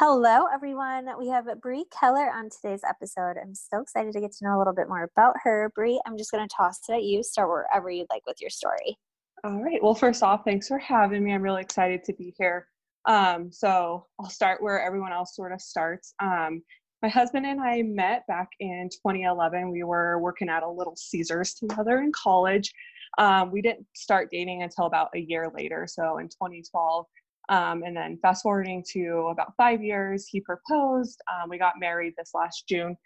Hello, 0.00 0.46
everyone. 0.54 1.08
We 1.18 1.26
have 1.26 1.48
Bri 1.60 1.84
Keller 1.90 2.30
on 2.32 2.50
today's 2.50 2.82
episode. 2.88 3.34
I'm 3.36 3.52
so 3.52 3.80
excited 3.80 4.12
to 4.12 4.20
get 4.20 4.30
to 4.30 4.44
know 4.44 4.56
a 4.56 4.58
little 4.58 4.72
bit 4.72 4.88
more 4.88 5.02
about 5.02 5.34
her. 5.42 5.72
Brie, 5.74 6.00
I'm 6.06 6.16
just 6.16 6.30
going 6.30 6.46
to 6.46 6.54
toss 6.56 6.78
it 6.88 6.92
at 6.92 7.02
you. 7.02 7.24
Start 7.24 7.48
wherever 7.48 7.90
you'd 7.90 8.06
like 8.08 8.22
with 8.24 8.36
your 8.40 8.48
story. 8.48 8.96
All 9.42 9.60
right. 9.60 9.82
Well, 9.82 9.96
first 9.96 10.22
off, 10.22 10.44
thanks 10.44 10.68
for 10.68 10.78
having 10.78 11.24
me. 11.24 11.34
I'm 11.34 11.42
really 11.42 11.62
excited 11.62 12.04
to 12.04 12.12
be 12.12 12.32
here. 12.38 12.68
Um, 13.06 13.50
so 13.50 14.06
I'll 14.20 14.30
start 14.30 14.62
where 14.62 14.80
everyone 14.80 15.12
else 15.12 15.34
sort 15.34 15.50
of 15.50 15.60
starts. 15.60 16.14
Um, 16.22 16.62
my 17.02 17.08
husband 17.08 17.44
and 17.44 17.60
I 17.60 17.82
met 17.82 18.24
back 18.28 18.50
in 18.60 18.88
2011. 18.92 19.68
We 19.68 19.82
were 19.82 20.20
working 20.20 20.48
at 20.48 20.62
a 20.62 20.70
Little 20.70 20.94
Caesars 20.94 21.54
together 21.54 21.98
in 22.02 22.12
college. 22.12 22.72
Um, 23.18 23.50
we 23.50 23.62
didn't 23.62 23.86
start 23.96 24.28
dating 24.30 24.62
until 24.62 24.86
about 24.86 25.08
a 25.16 25.18
year 25.18 25.50
later. 25.52 25.88
So 25.88 26.18
in 26.18 26.28
2012, 26.28 27.04
um, 27.48 27.82
and 27.84 27.96
then 27.96 28.18
fast 28.20 28.42
forwarding 28.42 28.84
to 28.92 29.28
about 29.30 29.54
five 29.56 29.82
years, 29.82 30.26
he 30.26 30.40
proposed. 30.40 31.20
Um, 31.32 31.48
we 31.48 31.58
got 31.58 31.74
married 31.78 32.14
this 32.16 32.30
last 32.34 32.64
June. 32.68 32.96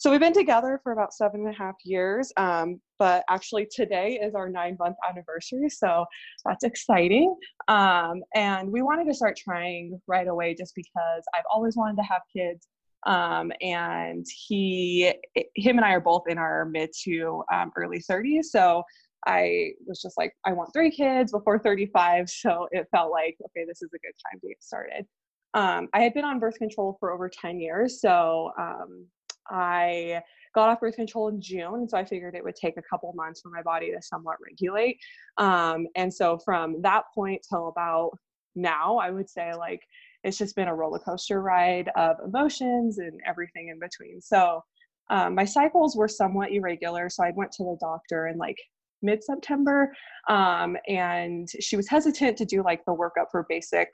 So 0.00 0.12
we've 0.12 0.20
been 0.20 0.32
together 0.32 0.80
for 0.84 0.92
about 0.92 1.12
seven 1.12 1.40
and 1.40 1.52
a 1.52 1.58
half 1.58 1.74
years. 1.84 2.32
Um, 2.36 2.80
but 3.00 3.24
actually, 3.28 3.66
today 3.68 4.20
is 4.22 4.34
our 4.36 4.48
nine 4.48 4.76
month 4.78 4.96
anniversary. 5.08 5.68
So 5.68 6.04
that's 6.44 6.62
exciting. 6.62 7.34
Um, 7.66 8.22
and 8.34 8.70
we 8.70 8.82
wanted 8.82 9.06
to 9.06 9.14
start 9.14 9.36
trying 9.36 10.00
right 10.06 10.28
away 10.28 10.54
just 10.54 10.76
because 10.76 11.24
I've 11.34 11.44
always 11.52 11.76
wanted 11.76 11.96
to 11.96 12.04
have 12.04 12.22
kids. 12.32 12.68
Um, 13.06 13.52
and 13.60 14.24
he, 14.46 15.12
him 15.56 15.78
and 15.78 15.84
I 15.84 15.92
are 15.92 16.00
both 16.00 16.24
in 16.28 16.38
our 16.38 16.64
mid 16.64 16.90
to 17.04 17.42
um, 17.52 17.72
early 17.76 17.98
30s. 17.98 18.44
So 18.44 18.84
I 19.26 19.72
was 19.86 20.00
just 20.00 20.16
like, 20.16 20.32
I 20.44 20.52
want 20.52 20.70
three 20.72 20.90
kids 20.90 21.32
before 21.32 21.58
35. 21.58 22.28
So 22.38 22.68
it 22.70 22.86
felt 22.90 23.10
like, 23.10 23.36
okay, 23.46 23.64
this 23.66 23.82
is 23.82 23.90
a 23.94 23.98
good 23.98 24.14
time 24.30 24.40
to 24.40 24.48
get 24.48 24.62
started. 24.62 25.06
Um, 25.54 25.88
I 25.92 26.00
had 26.00 26.14
been 26.14 26.24
on 26.24 26.38
birth 26.38 26.58
control 26.58 26.96
for 27.00 27.12
over 27.12 27.28
10 27.28 27.58
years. 27.58 28.00
So 28.00 28.52
um, 28.58 29.06
I 29.50 30.22
got 30.54 30.68
off 30.68 30.80
birth 30.80 30.96
control 30.96 31.28
in 31.28 31.40
June. 31.40 31.88
So 31.88 31.96
I 31.96 32.04
figured 32.04 32.34
it 32.34 32.44
would 32.44 32.54
take 32.54 32.76
a 32.76 32.82
couple 32.82 33.12
months 33.14 33.40
for 33.40 33.50
my 33.50 33.62
body 33.62 33.90
to 33.92 34.02
somewhat 34.02 34.36
regulate. 34.44 34.98
Um, 35.36 35.86
and 35.96 36.12
so 36.12 36.38
from 36.38 36.80
that 36.82 37.04
point 37.14 37.44
till 37.48 37.68
about 37.68 38.12
now, 38.54 38.98
I 38.98 39.10
would 39.10 39.28
say 39.28 39.54
like 39.54 39.80
it's 40.24 40.38
just 40.38 40.56
been 40.56 40.68
a 40.68 40.74
roller 40.74 40.98
coaster 40.98 41.40
ride 41.40 41.90
of 41.96 42.16
emotions 42.24 42.98
and 42.98 43.20
everything 43.26 43.68
in 43.68 43.78
between. 43.78 44.20
So 44.20 44.62
um, 45.10 45.34
my 45.34 45.44
cycles 45.44 45.96
were 45.96 46.08
somewhat 46.08 46.52
irregular. 46.52 47.08
So 47.08 47.24
I 47.24 47.32
went 47.34 47.52
to 47.52 47.64
the 47.64 47.78
doctor 47.80 48.26
and 48.26 48.38
like 48.38 48.58
mid 49.02 49.22
September. 49.22 49.92
Um, 50.28 50.76
and 50.88 51.48
she 51.60 51.76
was 51.76 51.88
hesitant 51.88 52.36
to 52.38 52.44
do 52.44 52.62
like 52.62 52.84
the 52.84 52.94
workup 52.94 53.26
for 53.30 53.46
basic 53.48 53.88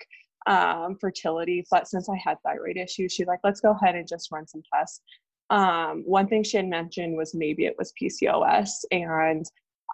um, 0.47 0.97
fertility. 1.00 1.64
But 1.70 1.88
since 1.88 2.08
I 2.08 2.16
had 2.16 2.38
thyroid 2.44 2.77
issues, 2.77 3.12
she's 3.12 3.27
like, 3.27 3.41
let's 3.44 3.60
go 3.60 3.72
ahead 3.72 3.94
and 3.94 4.06
just 4.06 4.30
run 4.30 4.47
some 4.47 4.62
tests. 4.72 5.00
Um, 5.50 6.03
one 6.06 6.26
thing 6.26 6.43
she 6.43 6.56
had 6.56 6.66
mentioned 6.66 7.16
was 7.16 7.34
maybe 7.34 7.66
it 7.66 7.76
was 7.78 7.93
PCOS. 8.00 8.70
And 8.91 9.44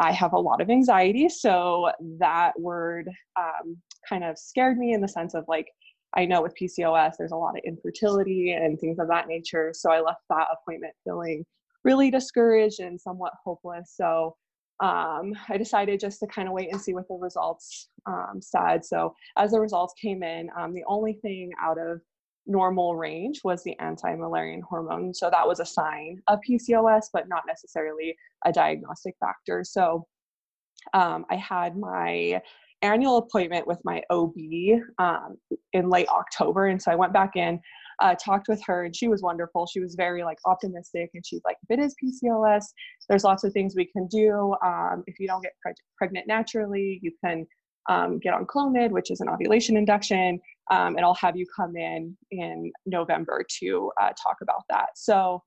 I 0.00 0.12
have 0.12 0.32
a 0.32 0.38
lot 0.38 0.60
of 0.60 0.70
anxiety. 0.70 1.28
So 1.28 1.90
that 2.18 2.58
word 2.58 3.08
um, 3.38 3.76
kind 4.08 4.24
of 4.24 4.38
scared 4.38 4.78
me 4.78 4.92
in 4.92 5.00
the 5.00 5.08
sense 5.08 5.34
of 5.34 5.44
like, 5.46 5.66
I 6.16 6.24
know 6.24 6.42
with 6.42 6.56
PCOS, 6.60 7.14
there's 7.18 7.32
a 7.32 7.36
lot 7.36 7.56
of 7.56 7.62
infertility 7.64 8.52
and 8.52 8.78
things 8.78 8.98
of 8.98 9.08
that 9.08 9.28
nature. 9.28 9.72
So 9.74 9.92
I 9.92 10.00
left 10.00 10.22
that 10.30 10.48
appointment 10.52 10.94
feeling 11.04 11.44
really 11.84 12.10
discouraged 12.10 12.80
and 12.80 13.00
somewhat 13.00 13.32
hopeless. 13.44 13.92
So 13.94 14.36
um, 14.80 15.34
I 15.48 15.58
decided 15.58 16.00
just 16.00 16.20
to 16.20 16.26
kind 16.26 16.48
of 16.48 16.54
wait 16.54 16.72
and 16.72 16.80
see 16.80 16.94
what 16.94 17.06
the 17.08 17.14
results 17.14 17.88
um, 18.06 18.40
said. 18.40 18.84
So 18.84 19.14
as 19.36 19.50
the 19.50 19.60
results 19.60 19.94
came 20.00 20.22
in, 20.22 20.48
um, 20.58 20.72
the 20.72 20.84
only 20.86 21.14
thing 21.14 21.50
out 21.60 21.78
of 21.78 22.00
normal 22.46 22.96
range 22.96 23.40
was 23.44 23.62
the 23.62 23.78
anti-Müllerian 23.78 24.62
hormone. 24.62 25.12
So 25.12 25.28
that 25.30 25.46
was 25.46 25.60
a 25.60 25.66
sign 25.66 26.20
of 26.28 26.40
PCOS, 26.48 27.06
but 27.12 27.28
not 27.28 27.44
necessarily 27.46 28.16
a 28.46 28.52
diagnostic 28.52 29.14
factor. 29.20 29.62
So 29.64 30.06
um, 30.94 31.26
I 31.30 31.36
had 31.36 31.76
my 31.76 32.40
annual 32.82 33.18
appointment 33.18 33.66
with 33.66 33.78
my 33.84 34.02
OB 34.08 34.34
um, 34.98 35.36
in 35.74 35.90
late 35.90 36.08
October, 36.08 36.66
and 36.66 36.80
so 36.80 36.90
I 36.90 36.96
went 36.96 37.12
back 37.12 37.36
in 37.36 37.60
uh, 38.00 38.14
talked 38.14 38.48
with 38.48 38.62
her 38.66 38.84
and 38.84 38.94
she 38.94 39.08
was 39.08 39.22
wonderful. 39.22 39.66
She 39.66 39.80
was 39.80 39.94
very 39.94 40.24
like 40.24 40.38
optimistic 40.46 41.10
and 41.14 41.24
she's 41.24 41.40
like, 41.44 41.56
if 41.68 41.78
it 41.78 41.82
is 41.82 41.94
PCOS, 42.02 42.64
there's 43.08 43.24
lots 43.24 43.44
of 43.44 43.52
things 43.52 43.74
we 43.76 43.86
can 43.86 44.06
do. 44.08 44.54
Um, 44.64 45.04
if 45.06 45.18
you 45.18 45.26
don't 45.26 45.42
get 45.42 45.52
pre- 45.62 45.74
pregnant 45.98 46.26
naturally, 46.26 46.98
you 47.02 47.12
can 47.24 47.46
um, 47.88 48.18
get 48.18 48.34
on 48.34 48.46
Clomid, 48.46 48.90
which 48.90 49.10
is 49.10 49.20
an 49.20 49.28
ovulation 49.28 49.76
induction, 49.76 50.40
um, 50.70 50.96
and 50.96 51.00
I'll 51.00 51.14
have 51.14 51.36
you 51.36 51.46
come 51.56 51.76
in 51.76 52.16
in 52.30 52.70
November 52.86 53.44
to 53.60 53.90
uh, 54.00 54.10
talk 54.22 54.36
about 54.42 54.62
that. 54.68 54.90
So 54.94 55.42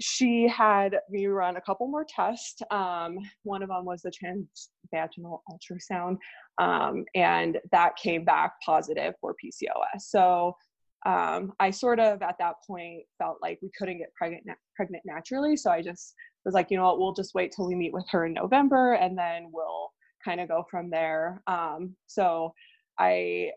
she 0.00 0.48
had 0.48 0.96
me 1.10 1.26
run 1.26 1.56
a 1.56 1.60
couple 1.60 1.86
more 1.86 2.06
tests. 2.08 2.62
Um, 2.70 3.18
one 3.42 3.62
of 3.62 3.68
them 3.68 3.84
was 3.84 4.02
the 4.02 4.10
transvaginal 4.10 5.40
ultrasound, 5.50 6.16
um, 6.58 7.04
and 7.14 7.58
that 7.70 7.96
came 7.96 8.24
back 8.24 8.52
positive 8.64 9.14
for 9.20 9.34
PCOS. 9.34 10.00
So 10.00 10.56
um, 11.06 11.52
I 11.58 11.70
sort 11.70 11.98
of 11.98 12.22
at 12.22 12.36
that 12.38 12.56
point 12.66 13.02
felt 13.18 13.38
like 13.40 13.58
we 13.62 13.70
couldn't 13.76 13.98
get 13.98 14.14
pregnant 14.14 14.44
pregnant 14.76 15.02
naturally. 15.06 15.56
So 15.56 15.70
I 15.70 15.82
just 15.82 16.14
was 16.44 16.54
like, 16.54 16.70
you 16.70 16.76
know 16.76 16.84
what, 16.84 16.98
we'll 16.98 17.14
just 17.14 17.34
wait 17.34 17.52
till 17.54 17.66
we 17.66 17.74
meet 17.74 17.92
with 17.92 18.06
her 18.10 18.26
in 18.26 18.34
November, 18.34 18.94
and 18.94 19.16
then 19.16 19.48
we'll 19.52 19.90
kind 20.24 20.40
of 20.40 20.48
go 20.48 20.64
from 20.70 20.90
there. 20.90 21.42
Um, 21.46 21.96
so 22.06 22.52
I 22.98 23.50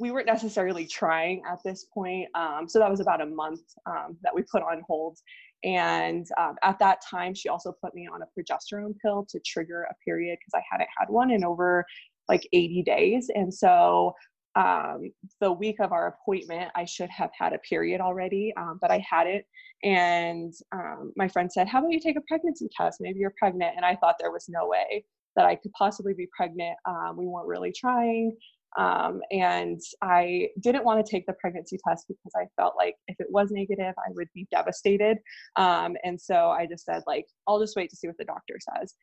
we 0.00 0.10
weren't 0.10 0.26
necessarily 0.26 0.86
trying 0.86 1.42
at 1.50 1.58
this 1.64 1.86
point. 1.92 2.28
Um, 2.34 2.66
so 2.68 2.78
that 2.78 2.90
was 2.90 3.00
about 3.00 3.20
a 3.20 3.26
month 3.26 3.60
um, 3.86 4.16
that 4.22 4.34
we 4.34 4.42
put 4.50 4.62
on 4.62 4.82
hold. 4.86 5.18
And 5.64 6.26
um, 6.38 6.56
at 6.62 6.78
that 6.78 7.00
time, 7.08 7.34
she 7.34 7.48
also 7.48 7.74
put 7.82 7.94
me 7.94 8.08
on 8.12 8.22
a 8.22 8.26
progesterone 8.38 8.94
pill 9.02 9.26
to 9.28 9.40
trigger 9.40 9.82
a 9.82 9.94
period 10.04 10.38
because 10.38 10.58
I 10.58 10.64
hadn't 10.70 10.88
had 10.98 11.08
one 11.08 11.30
in 11.30 11.44
over 11.44 11.84
like 12.28 12.46
80 12.52 12.82
days. 12.82 13.30
And 13.34 13.52
so 13.52 14.14
um, 14.56 15.12
the 15.40 15.52
week 15.52 15.76
of 15.80 15.92
our 15.92 16.08
appointment, 16.08 16.70
I 16.74 16.86
should 16.86 17.10
have 17.10 17.30
had 17.38 17.52
a 17.52 17.58
period 17.58 18.00
already, 18.00 18.52
um, 18.56 18.78
but 18.80 18.90
I 18.90 19.04
hadn't. 19.08 19.44
And 19.84 20.52
um, 20.72 21.12
my 21.16 21.28
friend 21.28 21.52
said, 21.52 21.68
How 21.68 21.80
about 21.80 21.92
you 21.92 22.00
take 22.00 22.16
a 22.16 22.22
pregnancy 22.22 22.68
test? 22.74 22.98
Maybe 23.00 23.20
you're 23.20 23.34
pregnant. 23.38 23.74
And 23.76 23.84
I 23.84 23.94
thought 23.96 24.16
there 24.18 24.32
was 24.32 24.46
no 24.48 24.66
way 24.66 25.04
that 25.36 25.44
I 25.44 25.54
could 25.54 25.72
possibly 25.72 26.14
be 26.14 26.26
pregnant. 26.34 26.76
Um, 26.86 27.16
we 27.16 27.26
weren't 27.26 27.46
really 27.46 27.72
trying. 27.76 28.34
Um, 28.78 29.20
and 29.30 29.80
I 30.02 30.48
didn't 30.60 30.84
want 30.84 31.04
to 31.04 31.10
take 31.10 31.26
the 31.26 31.34
pregnancy 31.34 31.78
test 31.86 32.06
because 32.08 32.32
I 32.34 32.46
felt 32.60 32.74
like 32.76 32.96
if 33.08 33.16
it 33.20 33.26
was 33.30 33.50
negative, 33.50 33.94
I 33.98 34.10
would 34.14 34.28
be 34.34 34.46
devastated. 34.50 35.18
Um, 35.56 35.96
and 36.04 36.20
so 36.20 36.50
I 36.50 36.66
just 36.66 36.84
said, 36.84 37.02
like, 37.06 37.26
I'll 37.46 37.60
just 37.60 37.76
wait 37.76 37.90
to 37.90 37.96
see 37.96 38.06
what 38.06 38.18
the 38.18 38.24
doctor 38.24 38.56
says. 38.58 38.94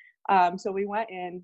so 0.59 0.71
we 0.71 0.85
went 0.85 1.09
in 1.09 1.43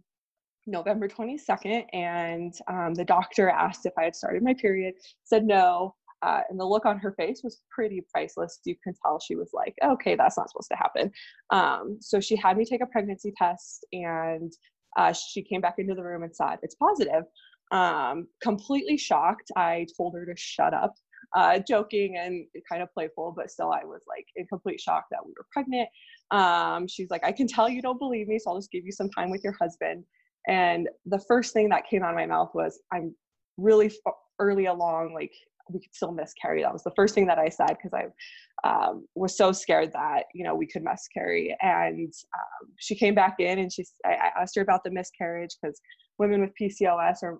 November 0.68 1.08
22nd, 1.08 1.85
and 1.94 2.53
um, 2.67 2.94
the 2.94 3.06
doctor 3.06 3.50
asked 3.50 3.85
if 3.85 3.94
I 3.97 4.03
had 4.03 4.16
started 4.16 4.44
my 4.44 4.53
period, 4.53 4.96
said 5.23 5.46
no. 5.46 5.96
Uh, 6.22 6.41
and 6.50 6.59
the 6.59 6.66
look 6.66 6.85
on 6.85 6.97
her 7.00 7.14
face 7.14 7.41
was 7.44 7.61
pretty 7.72 8.06
priceless. 8.11 8.59
You 8.66 8.76
can 8.84 8.94
tell 9.06 9.20
she 9.20 9.35
was 9.35 9.52
like, 9.53 9.73
okay, 9.84 10.16
that's 10.16 10.38
not 10.38 10.50
supposed 10.50 10.70
to 10.72 10.78
happen. 10.78 11.11
Um, 11.50 11.97
so 12.02 12.20
she 12.20 12.35
had 12.35 12.58
me 12.58 12.66
take 12.66 12.82
a 12.82 12.85
pregnancy 12.85 13.34
test, 13.38 13.85
and 13.94 14.52
uh, 14.97 15.14
she 15.14 15.41
came 15.41 15.61
back 15.61 15.76
into 15.78 15.96
the 15.96 16.03
room 16.03 16.23
and 16.23 16.35
said, 16.35 16.58
it's 16.62 16.76
positive. 16.76 17.23
Um, 17.72 18.28
completely 18.41 18.97
shocked. 18.97 19.52
I 19.55 19.85
told 19.96 20.14
her 20.16 20.26
to 20.26 20.34
shut 20.35 20.73
up, 20.73 20.94
uh, 21.35 21.59
joking 21.59 22.17
and 22.17 22.46
kind 22.70 22.82
of 22.82 22.91
playful, 22.94 23.34
but 23.35 23.52
still, 23.52 23.72
I 23.72 23.85
was 23.85 24.02
like 24.08 24.26
in 24.35 24.46
complete 24.47 24.82
shock 24.82 25.05
that 25.12 25.20
we 25.26 25.32
were 25.38 25.46
pregnant. 25.53 25.88
Um, 26.32 26.88
she's 26.88 27.09
like, 27.09 27.23
I 27.23 27.32
can 27.32 27.47
tell 27.47 27.70
you 27.70 27.82
don't 27.82 28.00
believe 28.00 28.28
me, 28.28 28.40
so 28.40 28.52
I'll 28.52 28.58
just 28.58 28.72
give 28.72 28.85
you 28.85 28.91
some 28.91 29.09
time 29.12 29.29
with 29.29 29.44
your 29.44 29.55
husband. 29.62 30.03
And 30.47 30.90
the 31.06 31.20
first 31.28 31.53
thing 31.53 31.70
that 31.70 31.88
came 31.90 32.03
out 32.03 32.12
of 32.12 32.16
my 32.16 32.26
mouth 32.26 32.52
was, 32.53 32.80
I'm 32.91 33.16
really 33.58 33.91
early 34.40 34.66
along, 34.66 35.14
like 35.14 35.34
we 35.72 35.80
could 35.80 35.94
still 35.94 36.12
miscarry. 36.12 36.64
That 36.64 36.74
was 36.74 36.84
the 36.84 36.94
first 36.96 37.14
thing 37.14 37.28
that 37.28 37.38
I 37.38 37.50
said 37.50 37.78
because 37.78 37.94
I 37.94 38.68
um, 38.68 39.06
was 39.16 39.38
so 39.38 39.52
scared 39.52 39.91
that 39.94 40.24
you 40.34 40.44
know 40.44 40.56
we 40.56 40.68
could 40.68 40.84
miscarry. 40.84 41.56
And 41.62 42.12
um, 42.12 42.74
she 42.80 42.96
came 42.96 43.16
back 43.16 43.36
in 43.40 43.59
and 43.59 43.72
she, 43.72 43.86
I 44.06 44.32
asked 44.40 44.56
her 44.56 44.62
about 44.62 44.84
the 44.84 44.91
miscarriage 44.91 45.56
because 45.62 45.80
women 46.18 46.41
with 46.41 46.52
PCOS 46.59 47.24
are 47.24 47.40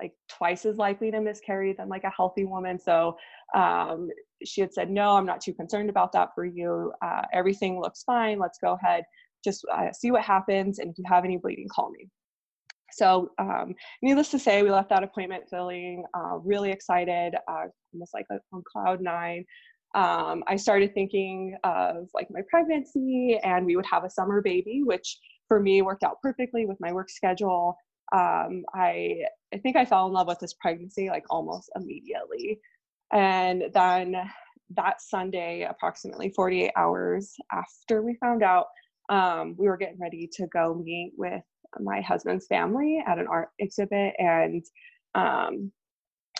like 0.00 0.12
twice 0.28 0.64
as 0.64 0.76
likely 0.76 1.10
to 1.10 1.20
miscarry 1.20 1.74
than 1.76 1.88
like 1.88 2.04
a 2.04 2.12
healthy 2.16 2.44
woman. 2.44 2.78
So 2.78 3.16
um, 3.54 4.08
she 4.44 4.60
had 4.60 4.72
said, 4.72 4.90
no, 4.90 5.16
I'm 5.16 5.26
not 5.26 5.40
too 5.40 5.52
concerned 5.52 5.90
about 5.90 6.12
that 6.12 6.30
for 6.34 6.44
you. 6.44 6.92
Uh, 7.02 7.22
everything 7.32 7.80
looks 7.80 8.04
fine. 8.04 8.38
Let's 8.38 8.58
go 8.62 8.78
ahead, 8.80 9.04
just 9.44 9.64
uh, 9.72 9.92
see 9.92 10.10
what 10.10 10.22
happens. 10.22 10.78
And 10.78 10.90
if 10.90 10.98
you 10.98 11.04
have 11.08 11.24
any 11.24 11.36
bleeding, 11.36 11.68
call 11.68 11.90
me. 11.90 12.08
So, 12.92 13.30
um, 13.38 13.74
needless 14.02 14.30
to 14.30 14.38
say, 14.38 14.62
we 14.62 14.70
left 14.70 14.88
that 14.90 15.02
appointment 15.02 15.44
feeling 15.50 16.04
uh, 16.14 16.38
really 16.38 16.70
excited, 16.70 17.34
uh, 17.48 17.66
almost 17.92 18.14
like 18.14 18.26
on 18.52 18.62
cloud 18.70 19.00
nine. 19.00 19.44
Um, 19.94 20.44
I 20.46 20.56
started 20.56 20.92
thinking 20.94 21.56
of 21.64 22.08
like 22.14 22.28
my 22.30 22.40
pregnancy, 22.50 23.38
and 23.42 23.64
we 23.64 23.76
would 23.76 23.86
have 23.86 24.04
a 24.04 24.10
summer 24.10 24.42
baby, 24.42 24.82
which 24.84 25.18
for 25.48 25.60
me 25.60 25.82
worked 25.82 26.02
out 26.04 26.20
perfectly 26.22 26.66
with 26.66 26.78
my 26.80 26.92
work 26.92 27.10
schedule. 27.10 27.76
Um, 28.12 28.64
I 28.74 29.16
I 29.52 29.58
think 29.58 29.76
I 29.76 29.84
fell 29.84 30.06
in 30.06 30.12
love 30.12 30.26
with 30.26 30.38
this 30.40 30.54
pregnancy 30.54 31.08
like 31.08 31.24
almost 31.30 31.70
immediately, 31.76 32.60
and 33.12 33.64
then 33.72 34.16
that 34.76 35.00
Sunday, 35.00 35.66
approximately 35.68 36.30
48 36.30 36.72
hours 36.76 37.34
after 37.52 38.02
we 38.02 38.16
found 38.20 38.42
out, 38.42 38.66
um, 39.08 39.54
we 39.58 39.66
were 39.66 39.78
getting 39.78 39.98
ready 39.98 40.28
to 40.34 40.46
go 40.48 40.74
meet 40.74 41.12
with 41.16 41.42
my 41.80 42.00
husband's 42.00 42.46
family 42.46 43.02
at 43.06 43.18
an 43.18 43.26
art 43.28 43.50
exhibit 43.58 44.14
and 44.18 44.64
um, 45.14 45.70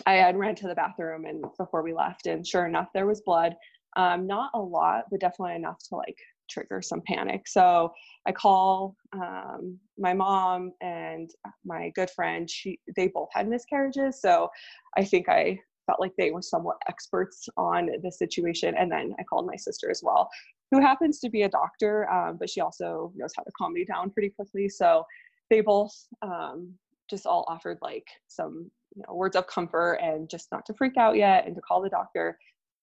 I 0.05 0.13
had 0.13 0.37
ran 0.37 0.55
to 0.55 0.67
the 0.67 0.75
bathroom 0.75 1.25
and 1.25 1.43
before 1.57 1.83
we 1.83 1.93
left 1.93 2.25
and 2.25 2.45
sure 2.45 2.65
enough 2.65 2.89
there 2.93 3.07
was 3.07 3.21
blood. 3.21 3.55
Um, 3.95 4.27
not 4.27 4.51
a 4.53 4.59
lot, 4.59 5.05
but 5.09 5.19
definitely 5.19 5.55
enough 5.55 5.79
to 5.89 5.95
like 5.95 6.17
trigger 6.49 6.81
some 6.81 7.01
panic. 7.07 7.47
So 7.47 7.91
I 8.27 8.31
call 8.31 8.95
um, 9.13 9.79
my 9.97 10.13
mom 10.13 10.73
and 10.81 11.29
my 11.65 11.91
good 11.95 12.09
friend. 12.09 12.49
She 12.49 12.79
they 12.95 13.07
both 13.07 13.29
had 13.33 13.47
miscarriages, 13.47 14.21
so 14.21 14.49
I 14.97 15.03
think 15.03 15.29
I 15.29 15.59
felt 15.89 15.99
like 15.99 16.13
they 16.17 16.29
were 16.29 16.41
somewhat 16.41 16.77
experts 16.87 17.49
on 17.57 17.89
the 18.03 18.11
situation. 18.11 18.75
And 18.77 18.91
then 18.91 19.15
I 19.19 19.23
called 19.23 19.47
my 19.47 19.55
sister 19.55 19.89
as 19.89 20.01
well, 20.03 20.29
who 20.69 20.79
happens 20.79 21.19
to 21.21 21.29
be 21.29 21.43
a 21.43 21.49
doctor, 21.49 22.07
um, 22.11 22.37
but 22.39 22.49
she 22.49 22.61
also 22.61 23.11
knows 23.15 23.31
how 23.35 23.41
to 23.41 23.51
calm 23.57 23.73
me 23.73 23.85
down 23.85 24.11
pretty 24.11 24.29
quickly. 24.29 24.69
So 24.69 25.03
they 25.49 25.61
both 25.61 25.93
um, 26.21 26.73
just 27.09 27.25
all 27.25 27.43
offered 27.47 27.79
like 27.81 28.05
some 28.27 28.69
you 28.95 29.03
know, 29.07 29.15
words 29.15 29.35
of 29.35 29.47
comfort 29.47 29.95
and 29.95 30.29
just 30.29 30.47
not 30.51 30.63
to 30.67 30.75
freak 30.75 30.95
out 30.97 31.15
yet 31.15 31.47
and 31.47 31.55
to 31.55 31.61
call 31.61 31.81
the 31.81 31.89
doctor. 31.89 32.37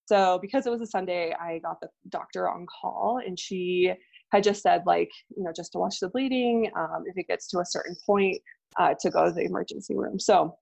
So 0.07 0.41
because 0.43 0.67
it 0.67 0.71
was 0.71 0.81
a 0.81 0.87
Sunday, 0.87 1.33
I 1.41 1.61
got 1.61 1.81
the 1.81 1.89
doctor 2.09 2.49
on 2.49 2.67
call 2.67 3.21
and 3.25 3.39
she 3.39 3.93
had 4.33 4.43
just 4.43 4.63
said 4.63 4.83
like, 4.85 5.11
you 5.37 5.45
know, 5.45 5.53
just 5.55 5.73
to 5.73 5.79
watch 5.79 6.01
the 6.01 6.09
bleeding. 6.09 6.71
Um, 6.77 7.05
if 7.07 7.17
it 7.17 7.29
gets 7.29 7.49
to 7.51 7.61
a 7.61 7.65
certain 7.65 7.95
point, 8.05 8.41
uh, 8.79 8.95
to 9.01 9.11
go 9.11 9.27
to 9.27 9.33
the 9.33 9.45
emergency 9.45 9.95
room. 9.97 10.19
So 10.19 10.57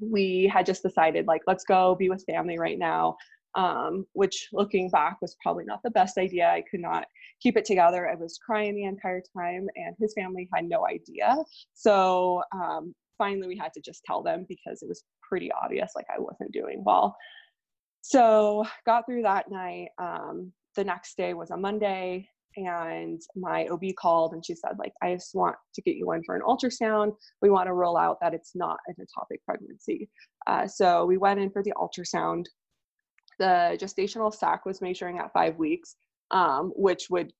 we 0.00 0.50
had 0.52 0.66
just 0.66 0.82
decided 0.82 1.26
like, 1.26 1.42
let's 1.46 1.64
go 1.64 1.94
be 1.94 2.08
with 2.08 2.24
family 2.28 2.58
right 2.58 2.78
now 2.78 3.16
um, 3.54 4.06
which 4.12 4.48
looking 4.52 4.90
back 4.90 5.18
was 5.20 5.36
probably 5.42 5.64
not 5.64 5.80
the 5.82 5.90
best 5.90 6.18
idea. 6.18 6.48
I 6.48 6.62
could 6.68 6.80
not 6.80 7.06
keep 7.40 7.56
it 7.56 7.64
together. 7.64 8.08
I 8.08 8.14
was 8.14 8.38
crying 8.44 8.74
the 8.74 8.84
entire 8.84 9.22
time, 9.36 9.66
and 9.76 9.94
his 9.98 10.12
family 10.14 10.48
had 10.52 10.64
no 10.64 10.86
idea. 10.86 11.36
So 11.74 12.42
um, 12.52 12.94
finally, 13.16 13.48
we 13.48 13.56
had 13.56 13.72
to 13.74 13.80
just 13.80 14.02
tell 14.04 14.22
them 14.22 14.46
because 14.48 14.82
it 14.82 14.88
was 14.88 15.04
pretty 15.22 15.50
obvious 15.52 15.92
like 15.94 16.06
I 16.14 16.20
wasn't 16.20 16.52
doing 16.52 16.82
well. 16.84 17.16
So 18.00 18.64
got 18.84 19.06
through 19.06 19.22
that 19.22 19.50
night. 19.50 19.88
Um, 19.98 20.52
the 20.74 20.84
next 20.84 21.16
day 21.16 21.34
was 21.34 21.50
a 21.50 21.56
Monday, 21.56 22.28
and 22.56 23.20
my 23.36 23.66
OB 23.66 23.82
called 23.98 24.32
and 24.32 24.44
she 24.44 24.54
said 24.54 24.72
like 24.78 24.92
I 25.02 25.14
just 25.14 25.34
want 25.34 25.56
to 25.74 25.82
get 25.82 25.96
you 25.96 26.12
in 26.12 26.22
for 26.24 26.36
an 26.36 26.42
ultrasound. 26.42 27.12
We 27.42 27.50
want 27.50 27.66
to 27.66 27.74
rule 27.74 27.96
out 27.96 28.18
that 28.20 28.34
it's 28.34 28.52
not 28.54 28.78
an 28.86 28.94
ectopic 29.00 29.38
pregnancy. 29.46 30.08
Uh, 30.46 30.66
so 30.66 31.04
we 31.06 31.16
went 31.16 31.40
in 31.40 31.50
for 31.50 31.62
the 31.62 31.72
ultrasound 31.76 32.46
the 33.38 33.76
gestational 33.80 34.32
sac 34.32 34.64
was 34.64 34.80
measuring 34.80 35.18
at 35.18 35.32
five 35.32 35.56
weeks, 35.56 35.96
um, 36.30 36.72
which 36.76 37.08
would 37.10 37.32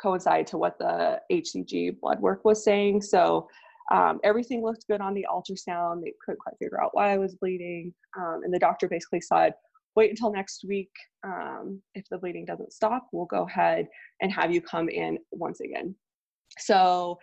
coincide 0.00 0.46
to 0.48 0.58
what 0.58 0.78
the 0.78 1.20
HCG 1.30 2.00
blood 2.00 2.20
work 2.20 2.44
was 2.44 2.64
saying. 2.64 3.02
So 3.02 3.48
um, 3.92 4.18
everything 4.24 4.62
looked 4.62 4.86
good 4.88 5.00
on 5.00 5.14
the 5.14 5.26
ultrasound. 5.30 6.02
They 6.02 6.14
couldn't 6.24 6.40
quite 6.40 6.56
figure 6.58 6.82
out 6.82 6.90
why 6.92 7.12
I 7.12 7.18
was 7.18 7.34
bleeding. 7.34 7.92
Um, 8.16 8.40
and 8.44 8.52
the 8.52 8.58
doctor 8.58 8.88
basically 8.88 9.20
said, 9.20 9.54
wait 9.96 10.10
until 10.10 10.32
next 10.32 10.64
week. 10.66 10.90
Um, 11.24 11.80
if 11.94 12.04
the 12.10 12.18
bleeding 12.18 12.44
doesn't 12.44 12.72
stop, 12.72 13.08
we'll 13.12 13.26
go 13.26 13.46
ahead 13.46 13.86
and 14.20 14.32
have 14.32 14.52
you 14.52 14.60
come 14.60 14.88
in 14.88 15.18
once 15.30 15.60
again. 15.60 15.94
So 16.58 17.18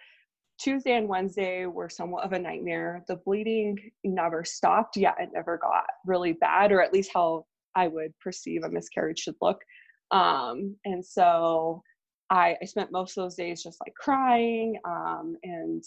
Tuesday 0.60 0.94
and 0.94 1.08
Wednesday 1.08 1.66
were 1.66 1.90
somewhat 1.90 2.24
of 2.24 2.34
a 2.34 2.40
nightmare. 2.40 3.04
The 3.08 3.18
bleeding 3.18 3.78
never 4.04 4.44
stopped, 4.44 4.96
yet 4.98 5.16
it 5.20 5.30
never 5.34 5.58
got 5.58 5.86
really 6.06 6.34
bad, 6.34 6.72
or 6.72 6.82
at 6.82 6.94
least 6.94 7.12
how 7.14 7.46
I 7.76 7.88
would 7.88 8.14
perceive 8.20 8.64
a 8.64 8.70
miscarriage 8.70 9.20
should 9.20 9.36
look. 9.42 9.60
Um, 10.12 10.76
and 10.86 11.04
so 11.04 11.82
I, 12.30 12.58
I, 12.62 12.66
spent 12.66 12.92
most 12.92 13.18
of 13.18 13.24
those 13.24 13.36
days 13.36 13.64
just 13.64 13.80
like 13.80 13.94
crying 13.96 14.78
um, 14.86 15.38
and 15.44 15.82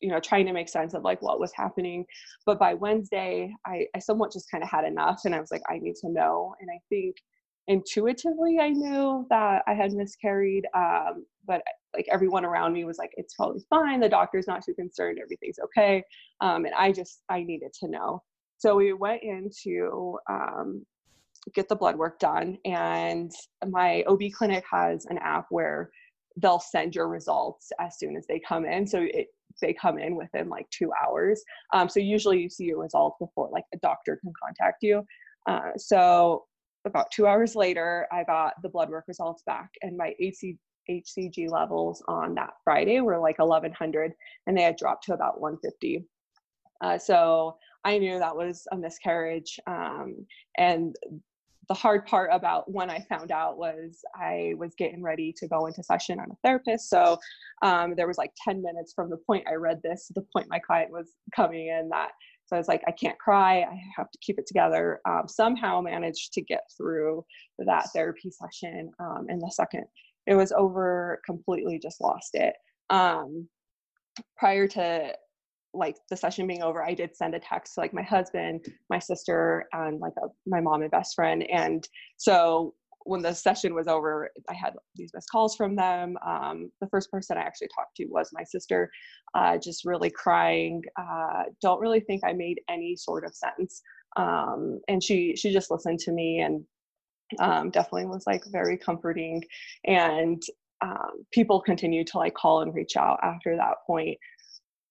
you 0.00 0.08
know 0.10 0.20
trying 0.20 0.46
to 0.46 0.52
make 0.52 0.68
sense 0.68 0.94
of 0.94 1.02
like 1.02 1.22
what 1.22 1.40
was 1.40 1.52
happening. 1.54 2.04
But 2.46 2.58
by 2.58 2.74
wednesday 2.74 3.52
i, 3.66 3.86
I 3.94 3.98
somewhat 3.98 4.32
just 4.32 4.50
kind 4.50 4.62
of 4.62 4.70
had 4.70 4.84
enough 4.84 5.22
and 5.24 5.34
i 5.34 5.40
was 5.40 5.50
like 5.50 5.62
i 5.70 5.78
need 5.78 5.96
to 5.96 6.08
know. 6.10 6.54
And 6.60 6.70
i 6.70 6.78
think 6.88 7.16
intuitively 7.68 8.58
i 8.58 8.70
knew 8.70 9.26
that 9.30 9.62
i 9.66 9.74
had 9.74 9.92
miscarried 9.92 10.66
um, 10.74 11.24
but 11.46 11.62
like 11.94 12.06
everyone 12.10 12.44
around 12.44 12.72
me 12.72 12.84
was 12.84 12.98
like 12.98 13.10
it's 13.16 13.34
totally 13.34 13.64
fine. 13.68 14.00
The 14.00 14.08
doctor's 14.08 14.46
not 14.46 14.64
too 14.64 14.74
concerned. 14.74 15.18
Everything's 15.20 15.58
okay. 15.64 16.02
Um, 16.40 16.64
and 16.64 16.74
i 16.74 16.92
just 16.92 17.22
i 17.28 17.42
needed 17.42 17.72
to 17.80 17.88
know. 17.88 18.22
So 18.58 18.76
we 18.76 18.92
went 18.92 19.22
into 19.22 20.18
um, 20.28 20.84
get 21.54 21.68
the 21.68 21.76
blood 21.76 21.96
work 21.96 22.18
done. 22.18 22.58
And 22.64 23.32
my 23.68 24.04
OB 24.06 24.20
clinic 24.32 24.64
has 24.70 25.06
an 25.06 25.18
app 25.18 25.46
where 25.50 25.90
they'll 26.36 26.60
send 26.60 26.94
your 26.94 27.08
results 27.08 27.72
as 27.80 27.98
soon 27.98 28.16
as 28.16 28.26
they 28.26 28.40
come 28.40 28.64
in. 28.64 28.86
So 28.86 29.00
it, 29.02 29.28
they 29.60 29.72
come 29.72 29.98
in 29.98 30.16
within 30.16 30.48
like 30.48 30.68
two 30.70 30.90
hours. 31.04 31.42
Um, 31.72 31.88
so 31.88 32.00
usually 32.00 32.40
you 32.40 32.50
see 32.50 32.64
your 32.64 32.80
results 32.80 33.16
before 33.20 33.48
like 33.52 33.64
a 33.74 33.78
doctor 33.78 34.18
can 34.22 34.32
contact 34.42 34.82
you. 34.82 35.04
Uh, 35.46 35.70
so 35.76 36.44
about 36.84 37.10
two 37.10 37.26
hours 37.26 37.54
later, 37.54 38.06
I 38.10 38.24
got 38.24 38.54
the 38.62 38.68
blood 38.68 38.90
work 38.90 39.04
results 39.06 39.42
back, 39.44 39.70
and 39.82 39.96
my 39.96 40.14
HC, 40.20 40.56
HCG 40.88 41.50
levels 41.50 42.02
on 42.08 42.34
that 42.36 42.54
Friday 42.64 43.00
were 43.00 43.18
like 43.18 43.38
1100, 43.38 44.12
and 44.46 44.56
they 44.56 44.62
had 44.62 44.76
dropped 44.76 45.04
to 45.04 45.14
about 45.14 45.40
150. 45.40 46.04
Uh, 46.82 46.98
so 46.98 47.56
I 47.84 47.98
knew 47.98 48.18
that 48.18 48.36
was 48.36 48.66
a 48.72 48.76
miscarriage. 48.76 49.58
Um, 49.66 50.26
and 50.56 50.96
the 51.70 51.74
hard 51.74 52.04
part 52.04 52.30
about 52.32 52.68
when 52.68 52.90
I 52.90 52.98
found 53.08 53.30
out 53.30 53.56
was 53.56 54.00
I 54.16 54.54
was 54.58 54.74
getting 54.76 55.04
ready 55.04 55.32
to 55.36 55.46
go 55.46 55.66
into 55.66 55.84
session 55.84 56.18
on 56.18 56.26
a 56.28 56.34
therapist. 56.44 56.90
So 56.90 57.16
um, 57.62 57.94
there 57.96 58.08
was 58.08 58.18
like 58.18 58.32
10 58.44 58.60
minutes 58.60 58.92
from 58.92 59.08
the 59.08 59.18
point 59.18 59.46
I 59.48 59.54
read 59.54 59.80
this 59.84 60.08
to 60.08 60.14
the 60.14 60.26
point 60.34 60.48
my 60.50 60.58
client 60.58 60.90
was 60.90 61.12
coming 61.34 61.68
in 61.68 61.88
that. 61.90 62.10
So 62.46 62.56
I 62.56 62.58
was 62.58 62.66
like, 62.66 62.82
I 62.88 62.90
can't 62.90 63.16
cry. 63.20 63.60
I 63.60 63.80
have 63.96 64.10
to 64.10 64.18
keep 64.20 64.40
it 64.40 64.48
together. 64.48 65.00
Um, 65.08 65.28
somehow 65.28 65.80
managed 65.80 66.32
to 66.32 66.42
get 66.42 66.64
through 66.76 67.24
that 67.60 67.88
therapy 67.94 68.32
session. 68.32 68.90
Um, 68.98 69.26
the 69.28 69.52
second 69.54 69.84
it 70.26 70.34
was 70.34 70.50
over, 70.50 71.22
completely 71.24 71.78
just 71.78 72.00
lost 72.00 72.30
it. 72.34 72.54
Um, 72.90 73.48
prior 74.36 74.66
to 74.66 75.14
like 75.72 75.96
the 76.08 76.16
session 76.16 76.46
being 76.46 76.62
over, 76.62 76.82
I 76.82 76.94
did 76.94 77.16
send 77.16 77.34
a 77.34 77.40
text 77.40 77.74
to 77.74 77.80
like 77.80 77.94
my 77.94 78.02
husband, 78.02 78.66
my 78.88 78.98
sister, 78.98 79.66
and 79.72 80.00
like 80.00 80.14
a, 80.22 80.28
my 80.46 80.60
mom 80.60 80.82
and 80.82 80.90
best 80.90 81.14
friend. 81.14 81.44
And 81.50 81.86
so 82.16 82.74
when 83.04 83.22
the 83.22 83.34
session 83.34 83.74
was 83.74 83.88
over, 83.88 84.30
I 84.48 84.54
had 84.54 84.74
these 84.94 85.10
missed 85.14 85.30
calls 85.30 85.56
from 85.56 85.76
them. 85.76 86.16
Um, 86.26 86.70
the 86.80 86.88
first 86.88 87.10
person 87.10 87.36
I 87.36 87.42
actually 87.42 87.68
talked 87.74 87.96
to 87.96 88.06
was 88.06 88.30
my 88.32 88.44
sister, 88.44 88.90
uh, 89.34 89.58
just 89.58 89.84
really 89.84 90.10
crying. 90.10 90.82
Uh, 91.00 91.44
don't 91.62 91.80
really 91.80 92.00
think 92.00 92.22
I 92.24 92.32
made 92.32 92.60
any 92.68 92.96
sort 92.96 93.24
of 93.24 93.34
sense. 93.34 93.82
Um, 94.16 94.80
and 94.88 95.02
she 95.02 95.36
she 95.36 95.52
just 95.52 95.70
listened 95.70 96.00
to 96.00 96.12
me 96.12 96.40
and 96.40 96.64
um, 97.38 97.70
definitely 97.70 98.06
was 98.06 98.24
like 98.26 98.42
very 98.50 98.76
comforting. 98.76 99.42
And 99.84 100.42
um, 100.82 101.24
people 101.32 101.60
continued 101.60 102.08
to 102.08 102.18
like 102.18 102.34
call 102.34 102.62
and 102.62 102.74
reach 102.74 102.96
out 102.96 103.20
after 103.22 103.56
that 103.56 103.76
point 103.86 104.18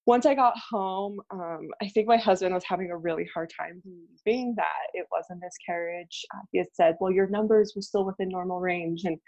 once 0.09 0.25
I 0.25 0.33
got 0.33 0.55
home, 0.57 1.21
um, 1.29 1.67
I 1.83 1.87
think 1.89 2.07
my 2.07 2.17
husband 2.17 2.55
was 2.55 2.63
having 2.63 2.89
a 2.89 2.97
really 2.97 3.29
hard 3.31 3.51
time 3.55 3.79
believing 3.83 4.55
that 4.57 4.87
it 4.95 5.05
was 5.11 5.23
a 5.29 5.35
miscarriage. 5.35 6.25
Uh, 6.33 6.39
he 6.51 6.57
had 6.57 6.65
said, 6.73 6.95
Well, 6.99 7.11
your 7.11 7.27
numbers 7.27 7.73
were 7.75 7.83
still 7.83 8.03
within 8.05 8.27
normal 8.29 8.59
range. 8.59 9.03
And 9.03 9.19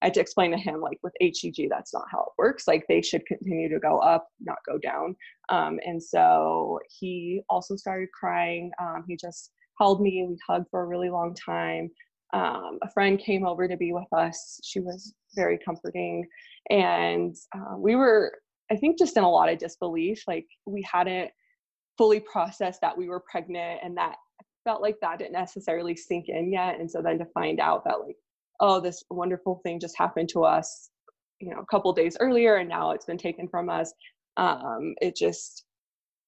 I 0.00 0.06
had 0.06 0.14
to 0.14 0.20
explain 0.20 0.50
to 0.52 0.56
him, 0.56 0.80
like, 0.80 0.96
with 1.02 1.12
HCG, 1.22 1.68
that's 1.68 1.92
not 1.92 2.06
how 2.10 2.20
it 2.20 2.32
works. 2.38 2.66
Like, 2.66 2.86
they 2.88 3.02
should 3.02 3.26
continue 3.26 3.68
to 3.68 3.78
go 3.78 3.98
up, 3.98 4.28
not 4.40 4.56
go 4.66 4.78
down. 4.78 5.14
Um, 5.50 5.78
and 5.84 6.02
so 6.02 6.78
he 6.88 7.42
also 7.50 7.76
started 7.76 8.08
crying. 8.18 8.70
Um, 8.80 9.04
he 9.06 9.18
just 9.18 9.52
held 9.78 10.00
me. 10.00 10.24
We 10.26 10.38
hugged 10.48 10.68
for 10.70 10.80
a 10.80 10.86
really 10.86 11.10
long 11.10 11.34
time. 11.34 11.90
Um, 12.32 12.78
a 12.82 12.90
friend 12.94 13.18
came 13.18 13.44
over 13.44 13.68
to 13.68 13.76
be 13.76 13.92
with 13.92 14.10
us. 14.16 14.58
She 14.64 14.80
was 14.80 15.12
very 15.34 15.58
comforting. 15.62 16.26
And 16.70 17.36
uh, 17.54 17.76
we 17.76 17.94
were 17.94 18.32
I 18.70 18.76
think 18.76 18.98
just 18.98 19.16
in 19.16 19.24
a 19.24 19.30
lot 19.30 19.48
of 19.48 19.58
disbelief. 19.58 20.24
Like 20.26 20.46
we 20.66 20.82
hadn't 20.82 21.30
fully 21.98 22.20
processed 22.20 22.80
that 22.80 22.96
we 22.96 23.08
were 23.08 23.20
pregnant 23.20 23.80
and 23.82 23.96
that 23.96 24.16
felt 24.64 24.82
like 24.82 24.96
that 25.00 25.18
didn't 25.18 25.32
necessarily 25.32 25.96
sink 25.96 26.28
in 26.28 26.52
yet 26.52 26.78
and 26.78 26.90
so 26.90 27.02
then 27.02 27.18
to 27.18 27.26
find 27.26 27.60
out 27.60 27.84
that 27.84 28.00
like 28.00 28.16
oh 28.60 28.80
this 28.80 29.04
wonderful 29.10 29.60
thing 29.64 29.80
just 29.80 29.98
happened 29.98 30.28
to 30.28 30.44
us 30.44 30.90
you 31.40 31.50
know 31.50 31.60
a 31.60 31.66
couple 31.66 31.92
days 31.92 32.16
earlier 32.20 32.56
and 32.56 32.68
now 32.68 32.90
it's 32.92 33.06
been 33.06 33.18
taken 33.18 33.48
from 33.48 33.68
us 33.68 33.92
um 34.36 34.94
it 35.00 35.16
just 35.16 35.64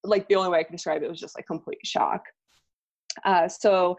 like 0.03 0.27
the 0.27 0.35
only 0.35 0.49
way 0.49 0.59
i 0.59 0.63
can 0.63 0.75
describe 0.75 1.01
it 1.01 1.09
was 1.09 1.19
just 1.19 1.35
like 1.35 1.47
complete 1.47 1.77
shock 1.85 2.23
uh 3.25 3.47
so 3.47 3.95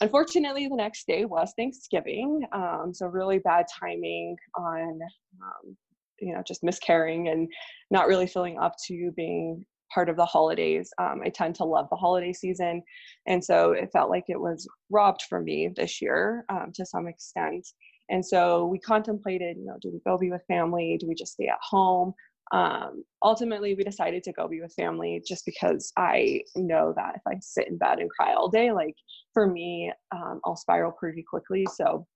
unfortunately 0.00 0.68
the 0.68 0.76
next 0.76 1.06
day 1.06 1.24
was 1.24 1.52
thanksgiving 1.56 2.44
um 2.52 2.92
so 2.92 3.06
really 3.06 3.38
bad 3.38 3.66
timing 3.78 4.36
on 4.56 4.98
um, 5.42 5.76
you 6.24 6.34
know 6.34 6.42
just 6.46 6.64
miscarrying 6.64 7.28
and 7.28 7.48
not 7.90 8.06
really 8.06 8.26
feeling 8.26 8.58
up 8.58 8.74
to 8.86 9.12
being 9.16 9.64
part 9.94 10.08
of 10.08 10.16
the 10.16 10.24
holidays. 10.24 10.90
Um, 10.98 11.20
I 11.24 11.28
tend 11.28 11.54
to 11.56 11.64
love 11.64 11.88
the 11.88 11.96
holiday 11.96 12.32
season. 12.32 12.82
And 13.26 13.42
so 13.42 13.72
it 13.72 13.90
felt 13.92 14.10
like 14.10 14.24
it 14.28 14.40
was 14.40 14.68
robbed 14.90 15.22
from 15.28 15.44
me 15.44 15.70
this 15.74 16.02
year 16.02 16.44
um, 16.48 16.72
to 16.74 16.84
some 16.84 17.06
extent. 17.06 17.66
And 18.10 18.24
so 18.24 18.66
we 18.66 18.78
contemplated, 18.80 19.56
you 19.56 19.64
know, 19.64 19.76
do 19.80 19.90
we 19.92 20.00
go 20.04 20.18
be 20.18 20.30
with 20.30 20.42
family? 20.48 20.98
Do 20.98 21.06
we 21.06 21.14
just 21.14 21.34
stay 21.34 21.46
at 21.46 21.58
home? 21.62 22.12
Um, 22.52 23.04
ultimately, 23.22 23.74
we 23.74 23.84
decided 23.84 24.22
to 24.24 24.32
go 24.32 24.46
be 24.46 24.60
with 24.60 24.74
family 24.74 25.22
just 25.26 25.46
because 25.46 25.92
I 25.96 26.42
know 26.54 26.92
that 26.96 27.14
if 27.16 27.22
I 27.26 27.38
sit 27.40 27.68
in 27.68 27.78
bed 27.78 28.00
and 28.00 28.10
cry 28.10 28.34
all 28.34 28.50
day, 28.50 28.70
like 28.70 28.94
for 29.32 29.46
me, 29.46 29.90
um, 30.14 30.40
I'll 30.44 30.56
spiral 30.56 30.92
pretty 30.92 31.24
quickly. 31.28 31.66
So 31.74 32.06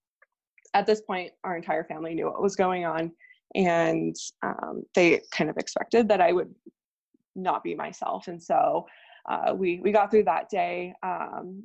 at 0.75 0.85
this 0.85 1.01
point, 1.01 1.33
our 1.45 1.57
entire 1.57 1.85
family 1.85 2.15
knew 2.15 2.27
what 2.27 2.43
was 2.43 2.57
going 2.57 2.85
on 2.85 3.11
and 3.55 4.15
um, 4.43 4.83
they 4.95 5.21
kind 5.33 5.51
of 5.51 5.57
expected 5.57 6.09
that 6.09 6.21
I 6.21 6.33
would 6.33 6.55
not 7.35 7.63
be 7.63 7.75
myself. 7.75 8.29
And 8.29 8.43
so 8.43 8.87
uh, 9.29 9.55
we 9.55 9.81
we 9.83 9.93
got 9.93 10.11
through 10.11 10.25
that 10.25 10.49
day. 10.49 10.95
Um, 11.03 11.65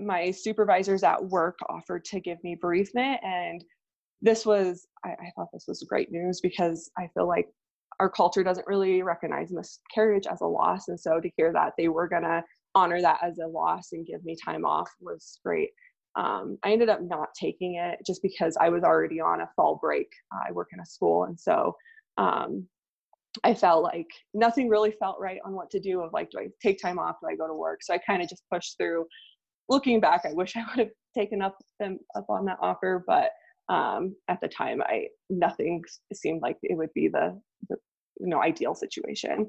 my 0.00 0.30
supervisors 0.30 1.02
at 1.02 1.22
work 1.22 1.58
offered 1.68 2.04
to 2.06 2.20
give 2.20 2.42
me 2.42 2.56
bereavement, 2.60 3.20
and 3.22 3.64
this 4.22 4.46
was 4.46 4.86
I, 5.04 5.10
I 5.10 5.32
thought 5.34 5.48
this 5.52 5.66
was 5.66 5.82
great 5.88 6.10
news 6.10 6.40
because 6.40 6.90
I 6.98 7.08
feel 7.14 7.26
like 7.26 7.48
our 7.98 8.10
culture 8.10 8.42
doesn't 8.42 8.66
really 8.66 9.02
recognize 9.02 9.52
miscarriage 9.52 10.26
as 10.26 10.40
a 10.40 10.46
loss, 10.46 10.88
and 10.88 10.98
so 10.98 11.20
to 11.20 11.30
hear 11.36 11.52
that 11.52 11.72
they 11.76 11.88
were 11.88 12.08
gonna 12.08 12.42
honor 12.74 13.00
that 13.00 13.18
as 13.22 13.38
a 13.38 13.46
loss 13.46 13.92
and 13.92 14.06
give 14.06 14.24
me 14.24 14.36
time 14.42 14.64
off 14.64 14.90
was 15.00 15.38
great. 15.44 15.70
Um, 16.16 16.58
I 16.62 16.72
ended 16.72 16.88
up 16.88 17.00
not 17.02 17.28
taking 17.38 17.76
it 17.76 18.00
just 18.04 18.22
because 18.22 18.56
I 18.60 18.68
was 18.68 18.82
already 18.82 19.20
on 19.20 19.42
a 19.42 19.50
fall 19.56 19.78
break. 19.80 20.08
Uh, 20.34 20.48
I 20.48 20.52
work 20.52 20.68
in 20.72 20.80
a 20.80 20.86
school, 20.86 21.24
and 21.24 21.38
so 21.38 21.76
um, 22.18 22.66
I 23.44 23.54
felt 23.54 23.84
like 23.84 24.08
nothing 24.34 24.68
really 24.68 24.90
felt 24.90 25.20
right 25.20 25.40
on 25.44 25.52
what 25.52 25.70
to 25.70 25.80
do 25.80 26.00
of 26.00 26.12
like, 26.12 26.30
do 26.30 26.38
I 26.38 26.48
take 26.62 26.80
time 26.80 26.98
off? 26.98 27.16
Do 27.22 27.28
I 27.28 27.36
go 27.36 27.46
to 27.46 27.54
work? 27.54 27.82
So 27.82 27.94
I 27.94 27.98
kind 27.98 28.22
of 28.22 28.28
just 28.28 28.42
pushed 28.52 28.76
through. 28.76 29.06
Looking 29.68 30.00
back, 30.00 30.22
I 30.24 30.32
wish 30.32 30.56
I 30.56 30.64
would 30.68 30.78
have 30.78 30.90
taken 31.16 31.40
up 31.42 31.56
them 31.78 31.98
up 32.16 32.26
on 32.28 32.44
that 32.46 32.58
offer, 32.60 33.04
but 33.06 33.30
um, 33.68 34.16
at 34.28 34.40
the 34.40 34.48
time, 34.48 34.82
I 34.82 35.06
nothing 35.28 35.82
seemed 36.12 36.42
like 36.42 36.58
it 36.62 36.76
would 36.76 36.92
be 36.92 37.08
the, 37.08 37.40
the 37.68 37.76
you 38.18 38.26
know 38.26 38.42
ideal 38.42 38.74
situation. 38.74 39.48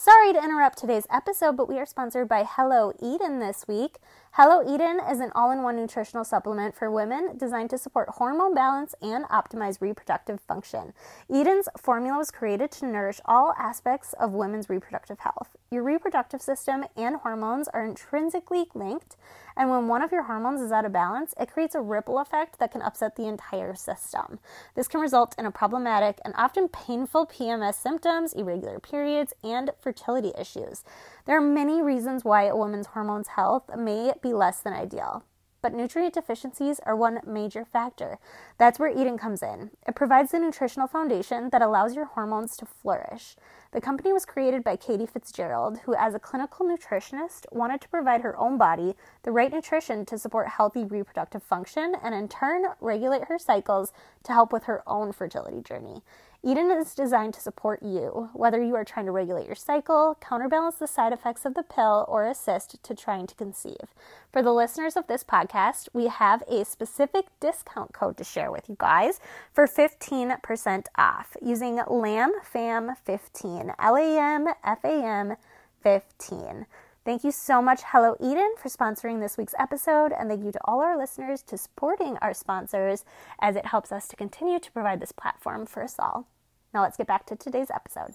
Sorry 0.00 0.32
to 0.32 0.38
interrupt 0.38 0.78
today's 0.78 1.08
episode, 1.10 1.56
but 1.56 1.68
we 1.68 1.76
are 1.80 1.84
sponsored 1.84 2.28
by 2.28 2.44
Hello 2.48 2.92
Eden 3.02 3.40
this 3.40 3.64
week. 3.66 3.96
Hello 4.34 4.62
Eden 4.62 5.00
is 5.10 5.18
an 5.18 5.32
all 5.34 5.50
in 5.50 5.64
one 5.64 5.74
nutritional 5.74 6.22
supplement 6.24 6.76
for 6.76 6.88
women 6.88 7.36
designed 7.36 7.70
to 7.70 7.78
support 7.78 8.10
hormone 8.10 8.54
balance 8.54 8.94
and 9.02 9.24
optimize 9.24 9.80
reproductive 9.80 10.40
function. 10.40 10.92
Eden's 11.28 11.68
formula 11.76 12.16
was 12.16 12.30
created 12.30 12.70
to 12.70 12.86
nourish 12.86 13.20
all 13.24 13.52
aspects 13.58 14.12
of 14.20 14.30
women's 14.30 14.70
reproductive 14.70 15.18
health. 15.18 15.56
Your 15.70 15.82
reproductive 15.82 16.40
system 16.40 16.86
and 16.96 17.16
hormones 17.16 17.68
are 17.68 17.84
intrinsically 17.84 18.68
linked, 18.72 19.16
and 19.54 19.68
when 19.68 19.86
one 19.86 20.00
of 20.00 20.10
your 20.10 20.22
hormones 20.22 20.62
is 20.62 20.72
out 20.72 20.86
of 20.86 20.92
balance, 20.94 21.34
it 21.38 21.52
creates 21.52 21.74
a 21.74 21.80
ripple 21.82 22.18
effect 22.18 22.58
that 22.58 22.72
can 22.72 22.80
upset 22.80 23.16
the 23.16 23.26
entire 23.26 23.74
system. 23.74 24.38
This 24.74 24.88
can 24.88 25.00
result 25.00 25.34
in 25.36 25.44
a 25.44 25.50
problematic 25.50 26.20
and 26.24 26.32
often 26.38 26.68
painful 26.68 27.26
PMS 27.26 27.74
symptoms, 27.74 28.32
irregular 28.32 28.78
periods, 28.78 29.34
and 29.44 29.70
fertility 29.78 30.32
issues. 30.38 30.84
There 31.26 31.36
are 31.36 31.42
many 31.42 31.82
reasons 31.82 32.24
why 32.24 32.44
a 32.44 32.56
woman's 32.56 32.86
hormones 32.88 33.28
health 33.28 33.64
may 33.76 34.14
be 34.22 34.32
less 34.32 34.60
than 34.60 34.72
ideal, 34.72 35.22
but 35.62 35.74
nutrient 35.74 36.14
deficiencies 36.14 36.80
are 36.80 36.96
one 36.96 37.20
major 37.26 37.64
factor. 37.64 38.18
That's 38.58 38.78
where 38.78 38.90
Eden 38.90 39.18
comes 39.18 39.42
in. 39.42 39.70
It 39.86 39.94
provides 39.94 40.32
the 40.32 40.38
nutritional 40.38 40.88
foundation 40.88 41.50
that 41.50 41.62
allows 41.62 41.94
your 41.94 42.06
hormones 42.06 42.56
to 42.58 42.66
flourish. 42.66 43.36
The 43.72 43.80
company 43.80 44.12
was 44.12 44.24
created 44.24 44.64
by 44.64 44.76
Katie 44.76 45.06
Fitzgerald, 45.06 45.80
who, 45.84 45.94
as 45.94 46.14
a 46.14 46.18
clinical 46.18 46.64
nutritionist, 46.64 47.44
wanted 47.52 47.80
to 47.82 47.88
provide 47.88 48.22
her 48.22 48.38
own 48.38 48.56
body 48.56 48.94
the 49.24 49.30
right 49.30 49.52
nutrition 49.52 50.06
to 50.06 50.18
support 50.18 50.48
healthy 50.48 50.84
reproductive 50.84 51.42
function 51.42 51.94
and, 52.02 52.14
in 52.14 52.28
turn, 52.28 52.64
regulate 52.80 53.24
her 53.24 53.38
cycles 53.38 53.92
to 54.22 54.32
help 54.32 54.52
with 54.52 54.64
her 54.64 54.82
own 54.86 55.12
fertility 55.12 55.60
journey. 55.60 56.02
Eden 56.44 56.70
is 56.70 56.94
designed 56.94 57.34
to 57.34 57.40
support 57.40 57.82
you, 57.82 58.30
whether 58.32 58.62
you 58.62 58.76
are 58.76 58.84
trying 58.84 59.06
to 59.06 59.12
regulate 59.12 59.46
your 59.46 59.56
cycle, 59.56 60.16
counterbalance 60.20 60.76
the 60.76 60.86
side 60.86 61.12
effects 61.12 61.44
of 61.44 61.54
the 61.54 61.64
pill, 61.64 62.04
or 62.08 62.26
assist 62.26 62.80
to 62.84 62.94
trying 62.94 63.26
to 63.26 63.34
conceive. 63.34 63.92
For 64.32 64.40
the 64.40 64.52
listeners 64.52 64.96
of 64.96 65.08
this 65.08 65.24
podcast, 65.24 65.88
we 65.92 66.06
have 66.06 66.44
a 66.46 66.64
specific 66.64 67.26
discount 67.40 67.92
code 67.92 68.16
to 68.18 68.24
share 68.24 68.52
with 68.52 68.68
you 68.68 68.76
guys 68.78 69.18
for 69.52 69.66
15% 69.66 70.86
off 70.96 71.36
using 71.42 71.78
LAMFAM15, 71.78 73.74
L 73.76 73.96
A 73.96 74.18
M 74.18 74.46
F 74.62 74.84
A 74.84 75.04
M 75.04 75.36
15. 75.82 76.66
Thank 77.08 77.24
you 77.24 77.32
so 77.32 77.62
much, 77.62 77.80
Hello 77.86 78.16
Eden, 78.20 78.52
for 78.58 78.68
sponsoring 78.68 79.18
this 79.18 79.38
week's 79.38 79.54
episode, 79.58 80.12
and 80.12 80.28
thank 80.28 80.44
you 80.44 80.52
to 80.52 80.60
all 80.66 80.82
our 80.82 80.94
listeners 80.94 81.40
to 81.44 81.56
supporting 81.56 82.18
our 82.18 82.34
sponsors 82.34 83.06
as 83.40 83.56
it 83.56 83.64
helps 83.64 83.92
us 83.92 84.06
to 84.08 84.16
continue 84.16 84.58
to 84.58 84.70
provide 84.72 85.00
this 85.00 85.12
platform 85.12 85.64
for 85.64 85.82
us 85.82 85.96
all. 85.98 86.28
Now, 86.74 86.82
let's 86.82 86.98
get 86.98 87.06
back 87.06 87.24
to 87.28 87.34
today's 87.34 87.70
episode. 87.70 88.10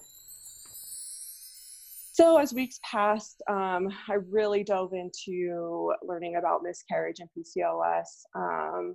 So, 2.12 2.38
as 2.38 2.54
weeks 2.54 2.78
passed, 2.88 3.42
um, 3.50 3.88
I 4.08 4.18
really 4.30 4.62
dove 4.62 4.92
into 4.92 5.92
learning 6.06 6.36
about 6.36 6.62
miscarriage 6.62 7.18
and 7.18 7.28
PCOS. 7.36 8.04
Um, 8.36 8.94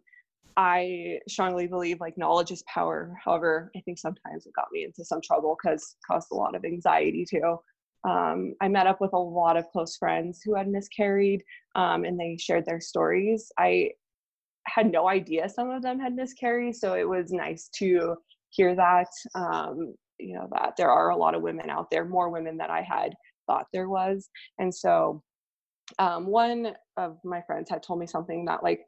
I 0.55 1.19
strongly 1.27 1.67
believe 1.67 1.99
like 1.99 2.17
knowledge 2.17 2.51
is 2.51 2.63
power. 2.73 3.17
However, 3.21 3.69
I 3.75 3.81
think 3.81 3.99
sometimes 3.99 4.45
it 4.45 4.53
got 4.55 4.67
me 4.71 4.85
into 4.85 5.03
some 5.03 5.19
trouble 5.21 5.57
because 5.61 5.97
caused 6.09 6.29
a 6.31 6.35
lot 6.35 6.55
of 6.55 6.63
anxiety 6.63 7.25
too 7.29 7.59
um, 8.07 8.53
I 8.61 8.67
met 8.67 8.87
up 8.87 9.01
with 9.01 9.13
a 9.13 9.17
lot 9.17 9.57
of 9.57 9.69
close 9.71 9.97
friends 9.97 10.41
who 10.43 10.55
had 10.55 10.67
miscarried 10.67 11.43
um, 11.75 12.05
and 12.05 12.19
they 12.19 12.37
shared 12.39 12.65
their 12.65 12.79
stories. 12.79 13.51
I 13.57 13.91
had 14.65 14.91
no 14.91 15.09
idea 15.09 15.49
some 15.49 15.69
of 15.69 15.81
them 15.81 15.99
had 15.99 16.15
miscarried, 16.15 16.75
so 16.75 16.93
it 16.93 17.07
was 17.07 17.31
nice 17.31 17.69
to 17.75 18.15
hear 18.49 18.75
that. 18.75 19.07
Um, 19.35 19.95
you 20.19 20.35
know, 20.35 20.47
that 20.51 20.73
there 20.77 20.91
are 20.91 21.09
a 21.09 21.17
lot 21.17 21.33
of 21.33 21.41
women 21.41 21.69
out 21.69 21.89
there, 21.89 22.05
more 22.05 22.29
women 22.29 22.57
than 22.57 22.69
I 22.69 22.81
had 22.81 23.13
thought 23.47 23.67
there 23.71 23.87
was. 23.87 24.29
And 24.59 24.73
so 24.73 25.23
um, 25.97 26.27
one 26.27 26.73
of 26.97 27.17
my 27.23 27.41
friends 27.47 27.69
had 27.69 27.81
told 27.81 27.99
me 27.99 28.05
something 28.07 28.45
that, 28.45 28.61
like, 28.61 28.81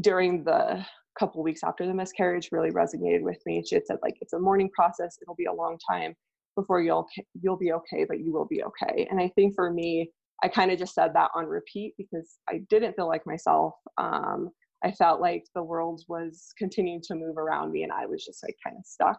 during 0.00 0.44
the 0.44 0.84
couple 1.18 1.42
weeks 1.42 1.62
after 1.64 1.86
the 1.86 1.94
miscarriage 1.94 2.50
really 2.52 2.70
resonated 2.70 3.22
with 3.22 3.38
me. 3.46 3.62
She 3.66 3.74
had 3.74 3.86
said, 3.86 3.98
like, 4.02 4.14
it's 4.20 4.34
a 4.34 4.38
mourning 4.38 4.70
process, 4.74 5.18
it'll 5.20 5.34
be 5.34 5.46
a 5.46 5.52
long 5.52 5.78
time 5.90 6.14
before 6.56 6.80
you'll 6.80 7.06
you'll 7.40 7.56
be 7.56 7.72
okay 7.72 8.04
but 8.08 8.20
you 8.20 8.32
will 8.32 8.46
be 8.46 8.62
okay. 8.62 9.06
And 9.10 9.20
i 9.20 9.28
think 9.34 9.54
for 9.54 9.72
me 9.72 10.10
i 10.42 10.48
kind 10.48 10.70
of 10.70 10.78
just 10.78 10.94
said 10.94 11.12
that 11.14 11.30
on 11.34 11.46
repeat 11.46 11.94
because 11.96 12.38
i 12.48 12.60
didn't 12.68 12.94
feel 12.94 13.08
like 13.08 13.26
myself 13.26 13.74
um, 13.98 14.50
i 14.84 14.90
felt 14.90 15.20
like 15.20 15.44
the 15.54 15.62
world 15.62 16.02
was 16.08 16.52
continuing 16.58 17.02
to 17.02 17.14
move 17.14 17.36
around 17.36 17.70
me 17.72 17.82
and 17.82 17.92
i 17.92 18.06
was 18.06 18.24
just 18.24 18.42
like 18.42 18.56
kind 18.64 18.76
of 18.78 18.84
stuck. 18.84 19.18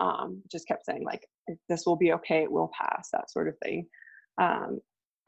Um, 0.00 0.40
just 0.48 0.68
kept 0.68 0.86
saying 0.86 1.04
like 1.04 1.26
this 1.68 1.82
will 1.84 1.96
be 1.96 2.12
okay 2.12 2.44
it 2.44 2.52
will 2.52 2.70
pass 2.80 3.08
that 3.12 3.32
sort 3.32 3.48
of 3.48 3.56
thing. 3.64 3.88
Um, 4.40 4.78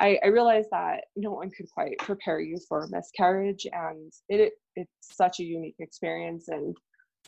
I, 0.01 0.19
I, 0.25 0.29
realized 0.29 0.69
that 0.71 1.05
no 1.17 1.33
one 1.33 1.51
could 1.51 1.69
quite 1.71 1.99
prepare 1.99 2.41
you 2.41 2.57
for 2.69 2.89
miscarriage 2.91 3.67
and 3.71 4.13
it, 4.29 4.41
it 4.41 4.53
it's 4.77 5.17
such 5.17 5.41
a 5.41 5.45
unique 5.45 5.77
experience 5.79 6.49
and 6.49 6.77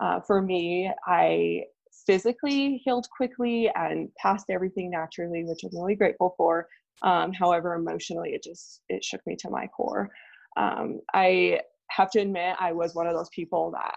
uh, 0.00 0.20
for 0.20 0.40
me 0.40 0.90
i 1.06 1.62
physically 2.06 2.80
healed 2.84 3.06
quickly 3.16 3.70
and 3.74 4.08
passed 4.18 4.46
everything 4.50 4.90
naturally, 4.90 5.44
which 5.44 5.60
I'm 5.64 5.70
really 5.78 5.94
grateful 5.94 6.34
for. 6.36 6.66
Um, 7.02 7.32
however, 7.32 7.74
emotionally, 7.74 8.30
it 8.30 8.42
just 8.42 8.82
it 8.88 9.04
shook 9.04 9.20
me 9.26 9.36
to 9.40 9.50
my 9.50 9.66
core. 9.68 10.10
Um, 10.56 11.00
I 11.14 11.60
have 11.90 12.10
to 12.12 12.20
admit, 12.20 12.56
I 12.60 12.72
was 12.72 12.94
one 12.94 13.06
of 13.06 13.14
those 13.14 13.30
people 13.34 13.70
that 13.72 13.96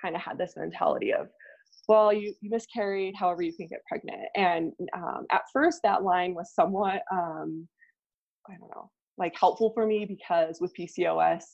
kind 0.00 0.14
of 0.14 0.22
had 0.22 0.38
this 0.38 0.54
mentality 0.56 1.12
of, 1.12 1.28
well, 1.88 2.12
you, 2.12 2.34
you 2.40 2.50
miscarried, 2.50 3.14
however 3.16 3.42
you 3.42 3.52
can 3.52 3.66
get 3.68 3.84
pregnant. 3.88 4.22
And 4.34 4.72
um, 4.94 5.26
at 5.30 5.42
first, 5.52 5.80
that 5.84 6.02
line 6.02 6.34
was 6.34 6.52
somewhat, 6.54 7.02
um, 7.12 7.68
I 8.48 8.54
don't 8.58 8.70
know, 8.70 8.90
like 9.18 9.34
helpful 9.38 9.72
for 9.74 9.86
me 9.86 10.04
because 10.04 10.60
with 10.60 10.72
PCOS, 10.78 11.44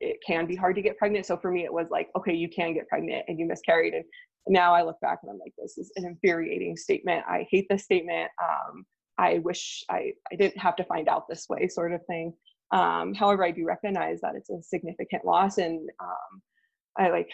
it 0.00 0.18
can 0.26 0.46
be 0.46 0.56
hard 0.56 0.76
to 0.76 0.82
get 0.82 0.98
pregnant. 0.98 1.26
So 1.26 1.36
for 1.36 1.50
me, 1.50 1.64
it 1.64 1.72
was 1.72 1.86
like, 1.90 2.08
okay, 2.16 2.34
you 2.34 2.48
can 2.48 2.74
get 2.74 2.88
pregnant 2.88 3.24
and 3.28 3.38
you 3.38 3.46
miscarried, 3.46 3.94
and 3.94 4.04
now 4.48 4.74
I 4.74 4.82
look 4.82 5.00
back 5.00 5.18
and 5.22 5.30
I'm 5.30 5.38
like, 5.38 5.54
this 5.58 5.78
is 5.78 5.92
an 5.96 6.04
infuriating 6.04 6.76
statement. 6.76 7.24
I 7.28 7.46
hate 7.50 7.66
this 7.68 7.84
statement. 7.84 8.30
Um, 8.42 8.84
I 9.18 9.38
wish 9.38 9.84
I, 9.90 10.12
I 10.30 10.36
didn't 10.36 10.58
have 10.58 10.76
to 10.76 10.84
find 10.84 11.08
out 11.08 11.28
this 11.28 11.46
way, 11.48 11.68
sort 11.68 11.92
of 11.92 12.04
thing. 12.06 12.34
Um, 12.72 13.14
however, 13.14 13.44
I 13.44 13.50
do 13.50 13.64
recognize 13.64 14.20
that 14.20 14.34
it's 14.34 14.50
a 14.50 14.62
significant 14.62 15.24
loss, 15.24 15.58
and 15.58 15.88
um, 16.00 16.42
I 16.98 17.10
like, 17.10 17.30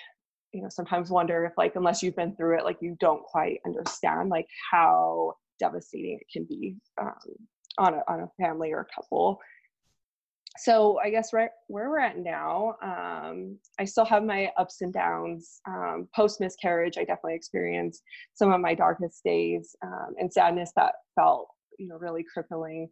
you 0.52 0.62
know, 0.62 0.68
sometimes 0.68 1.10
wonder 1.10 1.44
if 1.44 1.52
like 1.56 1.74
unless 1.76 2.02
you've 2.02 2.16
been 2.16 2.36
through 2.36 2.58
it, 2.58 2.64
like 2.64 2.76
you 2.80 2.96
don't 3.00 3.22
quite 3.22 3.58
understand 3.66 4.28
like 4.28 4.46
how 4.70 5.34
devastating 5.58 6.18
it 6.20 6.26
can 6.32 6.44
be 6.44 6.76
um, 7.00 7.14
on 7.78 7.94
a 7.94 8.02
on 8.08 8.20
a 8.20 8.42
family 8.42 8.72
or 8.72 8.80
a 8.80 8.94
couple 8.94 9.38
so 10.58 10.98
I 11.02 11.10
guess 11.10 11.32
right 11.32 11.50
where 11.68 11.88
we're 11.88 12.00
at 12.00 12.18
now, 12.18 12.76
um, 12.82 13.58
I 13.78 13.84
still 13.84 14.04
have 14.04 14.22
my 14.24 14.50
ups 14.58 14.82
and 14.82 14.92
downs. 14.92 15.60
Um, 15.66 16.08
Post 16.14 16.40
miscarriage, 16.40 16.98
I 16.98 17.04
definitely 17.04 17.34
experienced 17.34 18.02
some 18.34 18.52
of 18.52 18.60
my 18.60 18.74
darkest 18.74 19.24
days 19.24 19.74
um, 19.84 20.14
and 20.18 20.32
sadness 20.32 20.72
that 20.76 20.94
felt, 21.14 21.48
you 21.78 21.88
know, 21.88 21.96
really 21.96 22.24
crippling. 22.32 22.88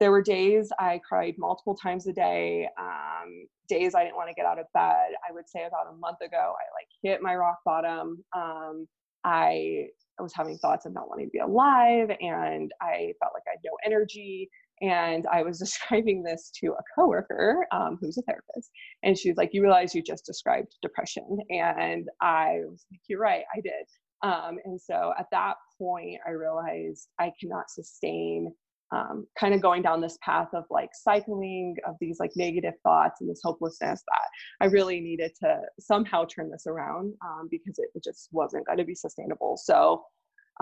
There 0.00 0.10
were 0.10 0.22
days 0.22 0.70
I 0.78 1.00
cried 1.08 1.34
multiple 1.38 1.76
times 1.76 2.06
a 2.08 2.12
day. 2.12 2.68
Um, 2.78 3.46
days 3.68 3.94
I 3.94 4.02
didn't 4.04 4.16
want 4.16 4.28
to 4.28 4.34
get 4.34 4.46
out 4.46 4.58
of 4.58 4.66
bed. 4.74 5.12
I 5.28 5.32
would 5.32 5.48
say 5.48 5.60
about 5.64 5.92
a 5.92 5.96
month 5.96 6.20
ago, 6.20 6.36
I 6.36 6.64
like 6.74 6.88
hit 7.02 7.22
my 7.22 7.34
rock 7.36 7.58
bottom. 7.64 8.22
Um, 8.36 8.86
I 9.24 9.86
I 10.18 10.22
was 10.22 10.34
having 10.34 10.58
thoughts 10.58 10.84
of 10.84 10.92
not 10.92 11.08
wanting 11.08 11.26
to 11.26 11.30
be 11.30 11.38
alive, 11.38 12.10
and 12.20 12.70
I 12.82 13.14
felt 13.18 13.32
like 13.34 13.44
I 13.46 13.52
had 13.52 13.60
no 13.64 13.72
energy. 13.84 14.50
And 14.82 15.26
I 15.32 15.42
was 15.42 15.58
describing 15.60 16.22
this 16.22 16.50
to 16.60 16.72
a 16.72 16.82
coworker 16.94 17.66
um, 17.72 17.98
who's 18.00 18.18
a 18.18 18.22
therapist. 18.22 18.70
And 19.02 19.16
she's 19.16 19.36
like, 19.36 19.50
You 19.52 19.62
realize 19.62 19.94
you 19.94 20.02
just 20.02 20.26
described 20.26 20.76
depression. 20.82 21.38
And 21.50 22.08
I 22.20 22.60
was 22.68 22.84
like, 22.90 23.00
You're 23.08 23.20
right, 23.20 23.44
I 23.56 23.60
did. 23.60 23.86
Um, 24.22 24.58
and 24.64 24.80
so 24.80 25.12
at 25.18 25.26
that 25.32 25.54
point, 25.78 26.20
I 26.26 26.30
realized 26.30 27.08
I 27.18 27.32
cannot 27.40 27.70
sustain 27.70 28.52
um, 28.92 29.26
kind 29.38 29.54
of 29.54 29.62
going 29.62 29.82
down 29.82 30.00
this 30.00 30.18
path 30.22 30.48
of 30.52 30.64
like 30.70 30.90
cycling 30.92 31.76
of 31.86 31.96
these 32.00 32.20
like 32.20 32.32
negative 32.36 32.74
thoughts 32.82 33.20
and 33.20 33.30
this 33.30 33.40
hopelessness 33.42 34.02
that 34.06 34.28
I 34.60 34.66
really 34.66 35.00
needed 35.00 35.32
to 35.42 35.60
somehow 35.80 36.26
turn 36.26 36.50
this 36.50 36.66
around 36.66 37.14
um, 37.24 37.48
because 37.50 37.78
it, 37.78 37.88
it 37.94 38.04
just 38.04 38.28
wasn't 38.32 38.66
going 38.66 38.78
to 38.78 38.84
be 38.84 38.94
sustainable. 38.94 39.56
So 39.56 40.02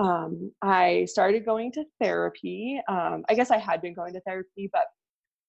um, 0.01 0.51
I 0.63 1.05
started 1.05 1.45
going 1.45 1.73
to 1.73 1.85
therapy. 2.01 2.81
Um, 2.89 3.23
I 3.29 3.35
guess 3.35 3.51
I 3.51 3.59
had 3.59 3.83
been 3.83 3.93
going 3.93 4.15
to 4.15 4.21
therapy, 4.21 4.71
but 4.73 4.85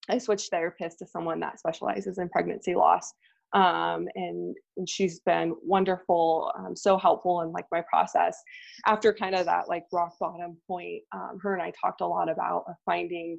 I 0.09 0.17
switched 0.17 0.51
therapists 0.51 0.97
to 0.99 1.07
someone 1.07 1.39
that 1.39 1.59
specializes 1.59 2.17
in 2.17 2.27
pregnancy 2.27 2.75
loss. 2.75 3.13
Um, 3.53 4.07
and, 4.15 4.55
and, 4.77 4.87
she's 4.87 5.19
been 5.21 5.53
wonderful, 5.61 6.53
um, 6.57 6.73
so 6.73 6.97
helpful 6.97 7.41
in 7.41 7.51
like 7.51 7.65
my 7.69 7.81
process. 7.89 8.37
After 8.85 9.13
kind 9.13 9.35
of 9.35 9.45
that 9.45 9.67
like 9.67 9.83
rock 9.91 10.13
bottom 10.21 10.57
point, 10.67 11.01
um, 11.13 11.37
her 11.41 11.53
and 11.53 11.61
I 11.61 11.71
talked 11.79 11.99
a 11.99 12.07
lot 12.07 12.29
about 12.29 12.63
finding, 12.85 13.35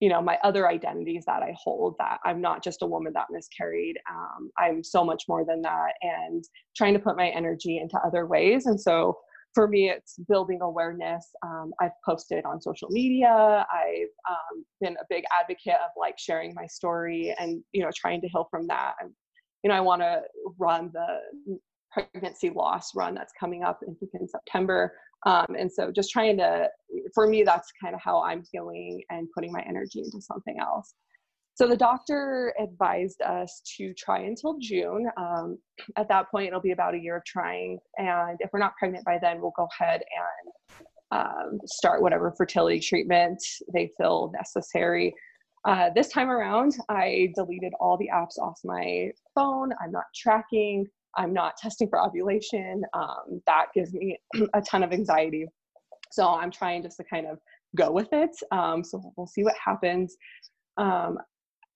you 0.00 0.10
know, 0.10 0.20
my 0.20 0.38
other 0.44 0.68
identities 0.68 1.24
that 1.26 1.42
I 1.42 1.54
hold. 1.56 1.94
That 1.98 2.18
I'm 2.26 2.42
not 2.42 2.62
just 2.62 2.82
a 2.82 2.86
woman 2.86 3.14
that 3.14 3.28
miscarried. 3.30 3.96
Um, 4.10 4.50
I'm 4.58 4.84
so 4.84 5.02
much 5.02 5.24
more 5.28 5.46
than 5.46 5.62
that, 5.62 5.92
and 6.02 6.44
trying 6.76 6.92
to 6.92 7.00
put 7.00 7.16
my 7.16 7.28
energy 7.28 7.78
into 7.78 7.98
other 8.04 8.26
ways. 8.26 8.66
And 8.66 8.78
so 8.78 9.16
for 9.54 9.66
me, 9.66 9.90
it's 9.90 10.16
building 10.28 10.60
awareness. 10.62 11.26
Um, 11.44 11.72
I've 11.80 11.92
posted 12.04 12.44
on 12.44 12.60
social 12.60 12.88
media. 12.90 13.66
I've 13.72 14.12
um, 14.30 14.64
been 14.80 14.94
a 14.94 15.04
big 15.08 15.24
advocate 15.38 15.80
of 15.84 15.90
like 15.98 16.18
sharing 16.18 16.54
my 16.54 16.66
story 16.66 17.34
and 17.38 17.62
you 17.72 17.82
know 17.82 17.90
trying 17.96 18.20
to 18.20 18.28
heal 18.28 18.48
from 18.50 18.66
that. 18.68 18.94
And 19.00 19.10
you 19.62 19.70
know, 19.70 19.76
I 19.76 19.80
want 19.80 20.02
to 20.02 20.22
run 20.58 20.90
the 20.92 21.58
pregnancy 21.90 22.50
loss 22.50 22.94
run 22.94 23.14
that's 23.14 23.32
coming 23.38 23.64
up 23.64 23.80
in, 23.86 23.96
in 24.20 24.28
September. 24.28 24.92
Um, 25.26 25.46
and 25.58 25.70
so 25.70 25.90
just 25.90 26.10
trying 26.10 26.36
to, 26.38 26.68
for 27.14 27.26
me, 27.26 27.42
that's 27.42 27.70
kind 27.82 27.94
of 27.94 28.00
how 28.00 28.22
I'm 28.22 28.44
feeling 28.44 29.02
and 29.10 29.26
putting 29.34 29.52
my 29.52 29.64
energy 29.68 30.00
into 30.00 30.20
something 30.20 30.58
else. 30.60 30.94
So 31.58 31.66
the 31.66 31.76
doctor 31.76 32.54
advised 32.62 33.20
us 33.20 33.60
to 33.78 33.92
try 33.94 34.20
until 34.20 34.58
June. 34.60 35.08
Um, 35.16 35.58
at 35.96 36.08
that 36.08 36.30
point, 36.30 36.46
it'll 36.46 36.60
be 36.60 36.70
about 36.70 36.94
a 36.94 36.98
year 36.98 37.16
of 37.16 37.24
trying. 37.24 37.80
And 37.96 38.38
if 38.38 38.50
we're 38.52 38.60
not 38.60 38.76
pregnant 38.78 39.04
by 39.04 39.18
then, 39.20 39.40
we'll 39.40 39.54
go 39.56 39.66
ahead 39.80 40.02
and 41.10 41.20
um, 41.20 41.58
start 41.66 42.00
whatever 42.00 42.32
fertility 42.36 42.78
treatment 42.78 43.42
they 43.74 43.90
feel 43.98 44.30
necessary. 44.32 45.12
Uh, 45.64 45.90
this 45.96 46.10
time 46.10 46.30
around, 46.30 46.76
I 46.90 47.32
deleted 47.34 47.72
all 47.80 47.98
the 47.98 48.08
apps 48.14 48.38
off 48.40 48.60
my 48.62 49.10
phone. 49.34 49.72
I'm 49.82 49.90
not 49.90 50.04
tracking. 50.14 50.86
I'm 51.16 51.32
not 51.32 51.56
testing 51.56 51.88
for 51.88 52.00
ovulation. 52.00 52.82
Um, 52.94 53.42
that 53.46 53.66
gives 53.74 53.92
me 53.92 54.16
a 54.54 54.60
ton 54.60 54.84
of 54.84 54.92
anxiety. 54.92 55.44
So 56.12 56.28
I'm 56.28 56.52
trying 56.52 56.84
just 56.84 56.98
to 56.98 57.04
kind 57.12 57.26
of 57.26 57.40
go 57.76 57.90
with 57.90 58.12
it. 58.12 58.30
Um, 58.52 58.84
so 58.84 59.12
we'll 59.16 59.26
see 59.26 59.42
what 59.42 59.54
happens. 59.60 60.14
Um, 60.76 61.18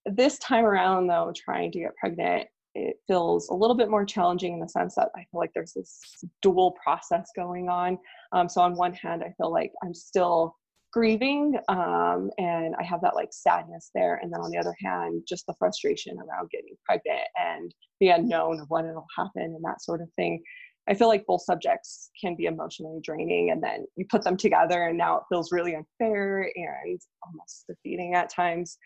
this 0.06 0.38
time 0.38 0.64
around, 0.64 1.06
though, 1.06 1.32
trying 1.34 1.72
to 1.72 1.80
get 1.80 1.96
pregnant, 1.96 2.48
it 2.74 2.96
feels 3.06 3.48
a 3.50 3.54
little 3.54 3.76
bit 3.76 3.90
more 3.90 4.04
challenging 4.04 4.54
in 4.54 4.60
the 4.60 4.68
sense 4.68 4.94
that 4.94 5.10
I 5.14 5.20
feel 5.30 5.40
like 5.40 5.52
there's 5.54 5.74
this 5.74 5.98
dual 6.40 6.74
process 6.82 7.30
going 7.36 7.68
on. 7.68 7.98
Um, 8.32 8.48
so, 8.48 8.60
on 8.62 8.76
one 8.76 8.94
hand, 8.94 9.22
I 9.22 9.32
feel 9.38 9.52
like 9.52 9.72
I'm 9.84 9.94
still 9.94 10.56
grieving 10.92 11.54
um, 11.68 12.30
and 12.36 12.74
I 12.78 12.84
have 12.84 13.00
that 13.00 13.14
like 13.14 13.30
sadness 13.32 13.90
there. 13.94 14.20
And 14.22 14.32
then 14.32 14.40
on 14.40 14.50
the 14.50 14.58
other 14.58 14.76
hand, 14.78 15.22
just 15.26 15.46
the 15.46 15.54
frustration 15.58 16.18
around 16.18 16.50
getting 16.50 16.76
pregnant 16.84 17.26
and 17.40 17.74
the 18.00 18.10
unknown 18.10 18.60
of 18.60 18.68
when 18.68 18.84
it'll 18.84 19.06
happen 19.16 19.42
and 19.42 19.64
that 19.64 19.82
sort 19.82 20.02
of 20.02 20.08
thing. 20.16 20.42
I 20.88 20.94
feel 20.94 21.08
like 21.08 21.24
both 21.26 21.42
subjects 21.42 22.10
can 22.20 22.34
be 22.34 22.46
emotionally 22.46 22.98
draining, 23.04 23.50
and 23.50 23.62
then 23.62 23.86
you 23.94 24.04
put 24.10 24.24
them 24.24 24.36
together, 24.36 24.88
and 24.88 24.98
now 24.98 25.18
it 25.18 25.22
feels 25.28 25.52
really 25.52 25.76
unfair 25.76 26.50
and 26.56 27.00
almost 27.24 27.66
defeating 27.68 28.14
at 28.16 28.30
times 28.30 28.76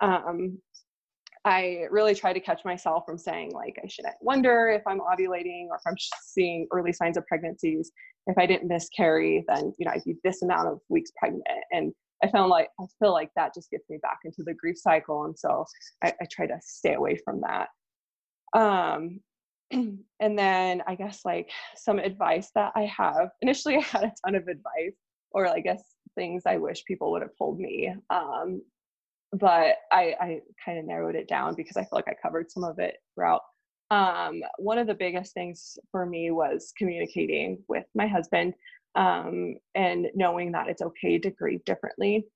um, 0.00 0.58
I 1.44 1.86
really 1.90 2.14
try 2.14 2.32
to 2.32 2.40
catch 2.40 2.64
myself 2.64 3.04
from 3.06 3.16
saying 3.16 3.52
like 3.52 3.78
I 3.82 3.86
shouldn't 3.86 4.16
wonder 4.20 4.68
if 4.68 4.82
I'm 4.86 4.98
ovulating 4.98 5.68
or 5.70 5.76
if 5.76 5.82
I'm 5.86 5.94
seeing 6.24 6.66
early 6.72 6.92
signs 6.92 7.16
of 7.16 7.26
pregnancies. 7.28 7.92
If 8.26 8.36
I 8.36 8.46
didn't 8.46 8.68
miscarry, 8.68 9.44
then 9.48 9.72
you 9.78 9.86
know 9.86 9.92
I'd 9.92 10.02
be 10.04 10.16
this 10.24 10.42
amount 10.42 10.68
of 10.68 10.80
weeks 10.88 11.12
pregnant, 11.16 11.46
and 11.70 11.92
I 12.22 12.28
found 12.28 12.50
like 12.50 12.68
I 12.80 12.84
feel 12.98 13.12
like 13.12 13.30
that 13.36 13.54
just 13.54 13.70
gets 13.70 13.88
me 13.88 13.98
back 14.02 14.18
into 14.24 14.42
the 14.42 14.54
grief 14.54 14.76
cycle, 14.76 15.24
and 15.24 15.38
so 15.38 15.64
I, 16.02 16.12
I 16.20 16.26
try 16.30 16.46
to 16.48 16.58
stay 16.62 16.94
away 16.94 17.16
from 17.24 17.40
that. 17.42 17.68
Um, 18.58 19.20
and 19.70 20.38
then 20.38 20.82
I 20.88 20.96
guess 20.96 21.20
like 21.24 21.50
some 21.76 22.00
advice 22.00 22.50
that 22.56 22.72
I 22.74 22.86
have. 22.96 23.30
Initially, 23.42 23.76
I 23.76 23.82
had 23.82 24.04
a 24.04 24.12
ton 24.24 24.34
of 24.34 24.48
advice, 24.48 24.96
or 25.30 25.46
I 25.46 25.60
guess 25.60 25.82
things 26.16 26.42
I 26.44 26.56
wish 26.56 26.84
people 26.86 27.12
would 27.12 27.22
have 27.22 27.36
told 27.38 27.60
me. 27.60 27.94
Um, 28.10 28.62
but 29.38 29.76
I, 29.92 30.14
I 30.20 30.40
kind 30.64 30.78
of 30.78 30.84
narrowed 30.84 31.14
it 31.14 31.28
down 31.28 31.54
because 31.54 31.76
I 31.76 31.82
feel 31.82 31.90
like 31.92 32.08
I 32.08 32.14
covered 32.20 32.50
some 32.50 32.64
of 32.64 32.78
it 32.78 32.96
throughout. 33.14 33.42
Um, 33.90 34.40
one 34.58 34.78
of 34.78 34.86
the 34.86 34.94
biggest 34.94 35.32
things 35.32 35.78
for 35.90 36.06
me 36.06 36.30
was 36.30 36.72
communicating 36.76 37.62
with 37.68 37.84
my 37.94 38.06
husband 38.06 38.54
um, 38.96 39.56
and 39.74 40.08
knowing 40.14 40.52
that 40.52 40.68
it's 40.68 40.82
okay 40.82 41.18
to 41.18 41.30
grieve 41.30 41.64
differently. 41.64 42.26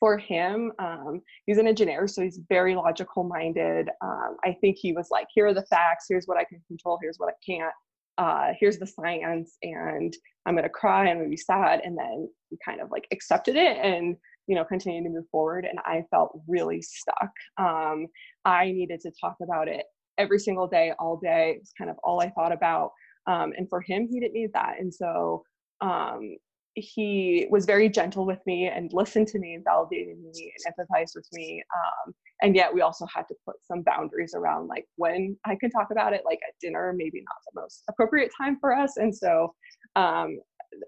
For 0.00 0.18
him, 0.18 0.72
um, 0.78 1.22
he's 1.46 1.58
an 1.58 1.68
engineer, 1.68 2.06
so 2.08 2.22
he's 2.22 2.40
very 2.48 2.74
logical 2.74 3.24
minded. 3.24 3.88
Um, 4.02 4.36
I 4.44 4.56
think 4.60 4.76
he 4.76 4.92
was 4.92 5.08
like, 5.10 5.28
here 5.34 5.46
are 5.46 5.54
the 5.54 5.66
facts, 5.66 6.06
here's 6.08 6.26
what 6.26 6.36
I 6.36 6.44
can 6.44 6.60
control, 6.68 6.98
here's 7.00 7.16
what 7.18 7.32
I 7.32 7.36
can't. 7.44 7.72
Uh, 8.18 8.52
here's 8.58 8.78
the 8.78 8.86
science, 8.86 9.56
and 9.62 10.14
I'm 10.46 10.54
gonna 10.54 10.68
cry, 10.68 11.08
I'm 11.08 11.18
gonna 11.18 11.28
be 11.28 11.36
sad, 11.36 11.80
and 11.84 11.96
then 11.96 12.28
he 12.50 12.58
kind 12.64 12.80
of 12.80 12.90
like 12.90 13.06
accepted 13.12 13.56
it 13.56 13.78
and 13.78 14.16
you 14.46 14.54
know 14.54 14.64
continuing 14.64 15.04
to 15.04 15.10
move 15.10 15.28
forward 15.30 15.66
and 15.68 15.78
i 15.84 16.02
felt 16.10 16.38
really 16.46 16.82
stuck. 16.82 17.30
Um, 17.58 18.06
i 18.44 18.70
needed 18.70 19.00
to 19.00 19.12
talk 19.20 19.36
about 19.42 19.68
it 19.68 19.84
every 20.18 20.38
single 20.38 20.66
day 20.66 20.92
all 20.98 21.18
day 21.22 21.56
it's 21.60 21.72
kind 21.76 21.90
of 21.90 21.96
all 22.04 22.20
i 22.20 22.30
thought 22.30 22.52
about 22.52 22.90
um, 23.26 23.52
and 23.56 23.68
for 23.68 23.80
him 23.80 24.08
he 24.10 24.20
didn't 24.20 24.34
need 24.34 24.52
that 24.52 24.74
and 24.78 24.92
so 24.92 25.42
um, 25.80 26.36
he 26.74 27.46
was 27.50 27.66
very 27.66 27.88
gentle 27.88 28.26
with 28.26 28.40
me 28.46 28.66
and 28.66 28.92
listened 28.92 29.28
to 29.28 29.38
me 29.38 29.54
and 29.54 29.64
validated 29.64 30.16
me 30.18 30.52
and 30.66 30.74
empathized 30.74 31.14
with 31.14 31.28
me 31.32 31.62
um, 31.76 32.14
and 32.42 32.56
yet 32.56 32.72
we 32.72 32.80
also 32.80 33.06
had 33.14 33.22
to 33.28 33.34
put 33.46 33.56
some 33.62 33.82
boundaries 33.82 34.34
around 34.36 34.66
like 34.66 34.84
when 34.96 35.36
i 35.46 35.56
can 35.56 35.70
talk 35.70 35.88
about 35.90 36.12
it 36.12 36.22
like 36.24 36.40
at 36.46 36.54
dinner 36.60 36.92
maybe 36.96 37.22
not 37.28 37.36
the 37.52 37.60
most 37.60 37.84
appropriate 37.88 38.30
time 38.36 38.58
for 38.60 38.74
us 38.74 38.96
and 38.96 39.14
so 39.14 39.54
um, 39.96 40.38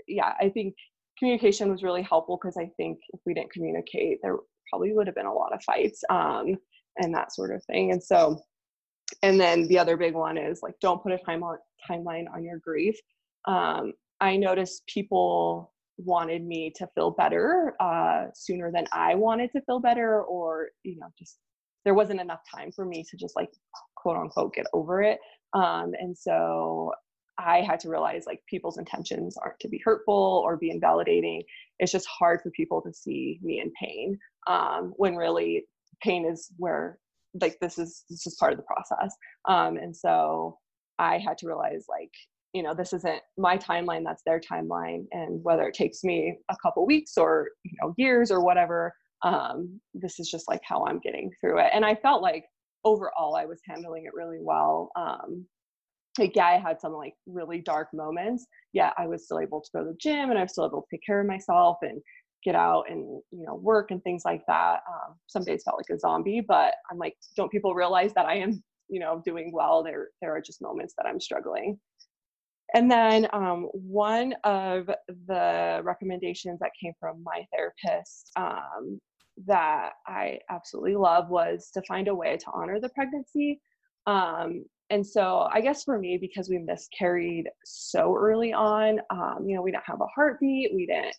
yeah 0.09 0.35
i 0.40 0.49
think 0.49 0.75
communication 1.19 1.71
was 1.71 1.83
really 1.83 2.03
helpful 2.03 2.39
because 2.41 2.57
I 2.57 2.71
think 2.77 2.99
if 3.13 3.21
we 3.25 3.35
didn't 3.35 3.53
communicate, 3.53 4.19
there 4.23 4.37
probably 4.71 4.93
would 4.93 5.07
have 5.07 5.17
been 5.17 5.27
a 5.27 5.33
lot 5.33 5.55
of 5.55 5.63
fights 5.63 6.03
um, 6.11 6.57
and 6.99 7.15
that 7.15 7.33
sort 7.33 7.55
of 7.55 7.65
thing. 7.65 7.93
And 7.93 8.03
so, 8.03 8.41
and 9.23 9.41
then 9.41 9.69
the 9.69 9.79
other 9.79 9.97
big 9.97 10.15
one 10.15 10.37
is 10.37 10.61
like, 10.63 10.75
don't 10.81 11.03
put 11.03 11.13
a 11.13 11.19
time 11.19 11.43
on, 11.43 11.59
timeline 11.89 12.25
on 12.35 12.45
your 12.45 12.59
grief. 12.59 12.99
Um, 13.47 13.93
I 14.21 14.37
noticed 14.37 14.83
people 14.87 15.73
wanted 15.99 16.45
me 16.45 16.73
to 16.77 16.87
feel 16.95 17.11
better 17.11 17.75
uh, 17.81 18.27
sooner 18.35 18.71
than 18.73 18.87
I 18.93 19.15
wanted 19.15 19.51
to 19.53 19.63
feel 19.63 19.81
better, 19.81 20.23
or, 20.23 20.69
you 20.83 20.99
know, 20.99 21.09
just 21.19 21.39
there 21.85 21.95
wasn't 21.95 22.21
enough 22.21 22.41
time 22.55 22.73
for 22.73 22.85
me 22.85 23.05
to 23.09 23.17
just 23.17 23.37
like 23.37 23.51
quote 23.95 24.17
unquote 24.17 24.55
get 24.55 24.67
over 24.73 25.03
it. 25.03 25.19
Um, 25.55 25.93
and 25.99 26.17
so 26.17 26.93
I 27.38 27.61
had 27.61 27.81
to 27.81 27.88
realize 27.88 28.25
like 28.27 28.42
people's 28.49 28.79
intentions 28.79 29.37
aren't 29.37 29.61
to 29.61 29.68
be 29.68 29.81
hurtful 29.85 30.42
or 30.44 30.57
be 30.57 30.70
invalidating. 30.70 31.42
It's 31.79 31.92
just 31.92 32.07
hard 32.07 32.40
for 32.42 32.51
people 32.51 32.81
to 32.83 32.92
see 32.92 33.38
me 33.42 33.61
in 33.61 33.72
pain 33.81 34.18
um, 34.46 34.94
when 34.96 35.16
really 35.16 35.64
pain 36.03 36.27
is 36.27 36.51
where 36.57 36.99
like 37.40 37.59
this 37.61 37.79
is 37.79 38.05
this 38.09 38.27
is 38.27 38.37
part 38.40 38.53
of 38.53 38.59
the 38.59 38.64
process. 38.64 39.14
Um, 39.46 39.77
and 39.77 39.94
so 39.94 40.59
I 40.99 41.18
had 41.18 41.38
to 41.38 41.46
realize 41.46 41.87
like 41.88 42.12
you 42.57 42.62
know 42.62 42.75
this 42.75 42.94
isn't 42.94 43.20
my 43.37 43.59
timeline 43.59 44.03
that's 44.03 44.22
their 44.25 44.40
timeline 44.40 45.05
and 45.12 45.44
whether 45.44 45.64
it 45.64 45.75
takes 45.75 46.03
me 46.03 46.38
a 46.51 46.57
couple 46.62 46.87
weeks 46.87 47.18
or 47.18 47.49
you 47.64 47.72
know 47.83 47.92
years 47.99 48.31
or 48.31 48.42
whatever 48.42 48.94
um, 49.22 49.79
this 49.92 50.18
is 50.18 50.31
just 50.31 50.49
like 50.49 50.62
how 50.64 50.85
i'm 50.87 50.99
getting 51.01 51.31
through 51.38 51.59
it 51.59 51.70
and 51.75 51.85
i 51.85 51.94
felt 51.94 52.22
like 52.22 52.44
overall 52.85 53.37
i 53.37 53.44
was 53.44 53.61
handling 53.66 54.07
it 54.07 54.14
really 54.14 54.38
well 54.40 54.90
um, 54.96 55.44
like 56.19 56.35
yeah 56.35 56.47
i 56.47 56.59
had 56.59 56.81
some 56.81 56.93
like 56.93 57.15
really 57.27 57.61
dark 57.61 57.89
moments. 57.93 58.47
Yeah 58.73 58.93
i 58.99 59.07
was 59.07 59.25
still 59.25 59.41
able 59.41 59.61
to 59.61 59.71
go 59.75 59.81
to 59.81 59.91
the 59.91 59.97
gym 60.01 60.31
and 60.31 60.39
i 60.39 60.43
was 60.43 60.53
still 60.53 60.67
able 60.67 60.83
to 60.83 60.89
take 60.91 61.05
care 61.05 61.21
of 61.21 61.27
myself 61.27 61.79
and 61.83 62.01
get 62.45 62.55
out 62.55 62.85
and 62.89 63.01
you 63.33 63.45
know 63.45 63.57
work 63.57 63.91
and 63.91 64.03
things 64.05 64.23
like 64.25 64.43
that. 64.47 64.81
Um, 64.89 65.17
some 65.27 65.43
days 65.43 65.63
felt 65.65 65.79
like 65.79 65.95
a 65.95 65.99
zombie 65.99 66.45
but 66.47 66.75
i'm 66.91 66.99
like 66.99 67.15
don't 67.37 67.51
people 67.51 67.75
realize 67.75 68.13
that 68.15 68.27
i 68.27 68.37
am 68.37 68.63
you 68.89 69.01
know 69.01 69.23
doing 69.25 69.51
well? 69.53 69.83
There 69.83 70.09
there 70.21 70.35
are 70.35 70.41
just 70.41 70.63
moments 70.63 70.95
that 70.97 71.07
i'm 71.07 71.21
struggling. 71.21 71.79
And 72.75 72.91
then 72.91 73.29
um, 73.33 73.69
one 73.73 74.35
of 74.43 74.91
the 75.29 75.81
recommendations 75.85 76.59
that 76.61 76.73
came 76.83 76.93
from 76.99 77.23
my 77.23 77.47
therapist 77.55 78.33
um, 78.37 79.01
that 79.47 79.93
I 80.07 80.41
absolutely 80.51 80.97
love 80.97 81.29
was 81.29 81.71
to 81.75 81.83
find 81.83 82.09
a 82.09 82.15
way 82.15 82.37
to 82.37 82.47
honor 82.53 82.81
the 82.81 82.89
pregnancy. 82.89 83.61
Um, 84.07 84.65
and 84.90 85.07
so 85.07 85.49
I 85.53 85.61
guess 85.61 85.85
for 85.85 85.99
me, 85.99 86.18
because 86.20 86.49
we 86.49 86.59
miscarried 86.59 87.49
so 87.64 88.14
early 88.16 88.53
on, 88.53 89.01
um, 89.11 89.44
you 89.46 89.57
know, 89.57 89.62
we 89.62 89.72
didn't 89.72 89.87
have 89.87 90.01
a 90.01 90.07
heartbeat, 90.14 90.72
we 90.75 90.87
didn't, 90.87 91.14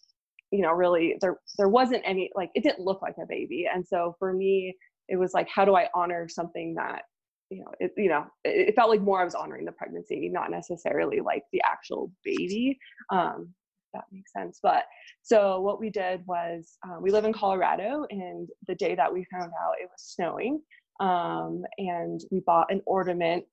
you 0.51 0.61
know, 0.61 0.71
really 0.71 1.17
there 1.21 1.37
there 1.57 1.69
wasn't 1.69 2.01
any 2.05 2.31
like 2.35 2.49
it 2.55 2.63
didn't 2.63 2.79
look 2.79 3.01
like 3.01 3.15
a 3.21 3.25
baby. 3.27 3.67
And 3.71 3.85
so 3.85 4.15
for 4.19 4.33
me, 4.33 4.75
it 5.09 5.17
was 5.17 5.33
like, 5.33 5.49
how 5.53 5.65
do 5.65 5.75
I 5.75 5.89
honor 5.93 6.27
something 6.29 6.75
that 6.75 7.03
you 7.49 7.59
know, 7.59 7.71
it, 7.79 7.93
you 7.95 8.09
know, 8.09 8.25
it, 8.43 8.69
it, 8.69 8.75
felt 8.75 8.89
like 8.89 9.01
more 9.01 9.21
I 9.21 9.23
was 9.23 9.35
honoring 9.35 9.63
the 9.63 9.71
pregnancy, 9.71 10.29
not 10.29 10.51
necessarily 10.51 11.21
like 11.21 11.43
the 11.53 11.61
actual 11.65 12.11
baby. 12.25 12.77
Um, 13.09 13.53
that 13.93 14.03
makes 14.11 14.33
sense. 14.33 14.59
But 14.61 14.83
so 15.21 15.61
what 15.61 15.79
we 15.79 15.89
did 15.89 16.25
was 16.27 16.77
uh, 16.85 16.97
we 16.99 17.11
live 17.11 17.25
in 17.25 17.33
Colorado, 17.33 18.05
and 18.09 18.49
the 18.67 18.75
day 18.75 18.95
that 18.95 19.13
we 19.13 19.25
found 19.31 19.51
out 19.61 19.75
it 19.79 19.89
was 19.89 20.01
snowing, 20.01 20.61
um, 20.99 21.63
and 21.77 22.21
we 22.31 22.41
bought 22.41 22.71
an 22.71 22.81
ornament 22.85 23.45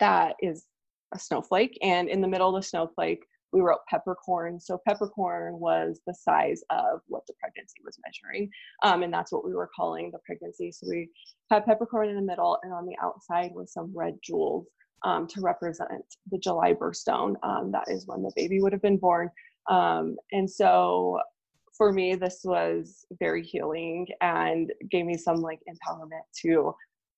that 0.00 0.36
is 0.40 0.66
a 1.14 1.18
snowflake, 1.18 1.78
and 1.82 2.08
in 2.08 2.20
the 2.20 2.28
middle 2.28 2.54
of 2.54 2.62
the 2.62 2.66
snowflake 2.66 3.24
we 3.52 3.60
wrote 3.60 3.80
peppercorn. 3.88 4.60
So 4.60 4.80
peppercorn 4.86 5.58
was 5.58 6.00
the 6.06 6.14
size 6.14 6.62
of 6.70 7.00
what 7.06 7.26
the 7.26 7.34
pregnancy 7.40 7.80
was 7.84 7.98
measuring. 8.04 8.50
Um, 8.82 9.02
and 9.02 9.12
that's 9.12 9.32
what 9.32 9.44
we 9.44 9.54
were 9.54 9.70
calling 9.74 10.10
the 10.12 10.18
pregnancy. 10.24 10.72
So 10.72 10.86
we 10.88 11.10
had 11.50 11.66
peppercorn 11.66 12.08
in 12.08 12.16
the 12.16 12.22
middle 12.22 12.58
and 12.62 12.72
on 12.72 12.86
the 12.86 12.96
outside 13.02 13.50
was 13.54 13.72
some 13.72 13.92
red 13.94 14.18
jewels 14.22 14.66
um, 15.04 15.26
to 15.28 15.40
represent 15.40 16.04
the 16.30 16.38
July 16.38 16.74
birthstone. 16.74 17.34
Um, 17.42 17.72
that 17.72 17.88
is 17.88 18.06
when 18.06 18.22
the 18.22 18.32
baby 18.36 18.60
would 18.60 18.72
have 18.72 18.82
been 18.82 18.98
born. 18.98 19.30
Um, 19.68 20.16
and 20.32 20.48
so 20.48 21.20
for 21.76 21.92
me, 21.92 22.14
this 22.14 22.40
was 22.44 23.06
very 23.18 23.42
healing 23.42 24.06
and 24.20 24.72
gave 24.90 25.06
me 25.06 25.16
some 25.16 25.36
like 25.36 25.60
empowerment 25.68 26.22
to 26.42 26.74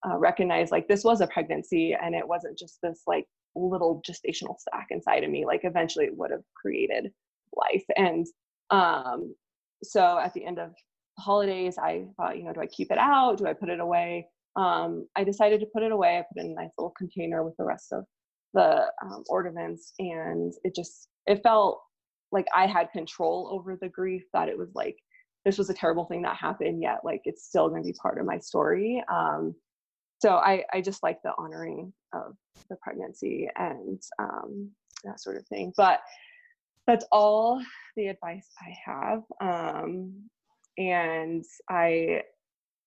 uh, 0.06 0.16
recognize 0.16 0.70
like 0.70 0.88
this 0.88 1.04
was 1.04 1.20
a 1.20 1.26
pregnancy 1.26 1.94
and 2.00 2.14
it 2.14 2.26
wasn't 2.26 2.58
just 2.58 2.78
this 2.82 3.02
like 3.06 3.26
little 3.54 4.02
gestational 4.08 4.56
sac 4.58 4.88
inside 4.90 5.24
of 5.24 5.30
me 5.30 5.44
like 5.44 5.60
eventually 5.64 6.06
it 6.06 6.16
would 6.16 6.30
have 6.30 6.42
created 6.54 7.12
life. 7.54 7.84
And 7.96 8.26
um 8.70 9.34
so 9.82 10.18
at 10.18 10.32
the 10.32 10.44
end 10.44 10.58
of 10.58 10.70
holidays 11.18 11.76
i 11.78 12.04
thought 12.16 12.38
you 12.38 12.44
know 12.44 12.52
do 12.52 12.60
i 12.60 12.66
keep 12.66 12.90
it 12.90 12.98
out? 12.98 13.38
Do 13.38 13.46
i 13.46 13.52
put 13.52 13.68
it 13.68 13.80
away? 13.80 14.26
Um 14.56 15.06
i 15.16 15.24
decided 15.24 15.60
to 15.60 15.66
put 15.66 15.82
it 15.82 15.92
away. 15.92 16.18
I 16.18 16.22
put 16.22 16.42
it 16.42 16.46
in 16.46 16.52
a 16.52 16.54
nice 16.54 16.72
little 16.78 16.94
container 16.96 17.44
with 17.44 17.56
the 17.58 17.64
rest 17.64 17.92
of 17.92 18.04
the 18.54 18.86
um, 19.02 19.24
ornaments 19.28 19.92
and 19.98 20.52
it 20.64 20.74
just 20.74 21.08
it 21.26 21.42
felt 21.42 21.80
like 22.32 22.46
i 22.54 22.66
had 22.66 22.92
control 22.92 23.48
over 23.50 23.78
the 23.80 23.88
grief 23.88 24.24
that 24.34 24.48
it 24.48 24.58
was 24.58 24.68
like 24.74 24.96
this 25.46 25.56
was 25.56 25.70
a 25.70 25.74
terrible 25.74 26.04
thing 26.04 26.20
that 26.22 26.36
happened 26.36 26.82
yet 26.82 26.98
like 27.02 27.22
it's 27.24 27.46
still 27.46 27.68
going 27.68 27.82
to 27.82 27.86
be 27.86 27.94
part 28.00 28.18
of 28.18 28.26
my 28.26 28.38
story. 28.38 29.02
Um 29.10 29.54
so 30.22 30.37
I, 30.37 30.62
I 30.72 30.80
just 30.80 31.02
like 31.02 31.20
the 31.24 31.32
honoring 31.37 31.92
of 32.12 32.37
the 32.70 32.76
pregnancy 32.76 33.48
and 33.56 34.00
um, 34.20 34.70
that 35.02 35.20
sort 35.20 35.37
of 35.37 35.44
thing. 35.48 35.72
But 35.76 35.98
that's 36.87 37.04
all 37.11 37.61
the 37.96 38.06
advice 38.06 38.48
I 38.61 38.72
have. 38.87 39.22
Um, 39.40 40.14
and 40.78 41.44
I 41.68 42.22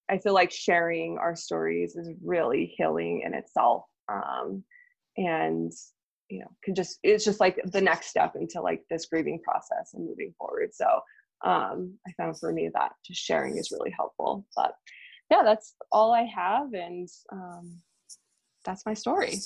I 0.07 0.17
feel 0.19 0.33
like 0.33 0.51
sharing 0.51 1.17
our 1.17 1.35
stories 1.35 1.97
is 1.97 2.09
really 2.23 2.73
healing 2.77 3.23
in 3.25 3.33
itself. 3.33 3.83
Um, 4.07 4.63
and 5.17 5.73
you 6.29 6.39
know, 6.39 6.51
can 6.63 6.73
just 6.73 6.99
it's 7.03 7.25
just 7.25 7.41
like 7.41 7.59
the 7.65 7.81
next 7.81 8.07
step 8.07 8.35
into 8.39 8.61
like 8.61 8.83
this 8.89 9.07
grieving 9.07 9.41
process 9.43 9.93
and 9.93 10.05
moving 10.05 10.33
forward. 10.37 10.73
So 10.73 10.85
um, 11.43 11.95
I 12.07 12.13
found 12.15 12.39
for 12.39 12.53
me 12.53 12.69
that 12.73 12.93
just 13.05 13.21
sharing 13.21 13.57
is 13.57 13.71
really 13.71 13.91
helpful. 13.91 14.45
But 14.55 14.73
yeah, 15.31 15.41
that's 15.43 15.75
all 15.91 16.13
I 16.13 16.23
have, 16.23 16.73
and 16.73 17.07
um, 17.31 17.81
that's 18.63 18.85
my 18.85 18.93
story. 18.93 19.39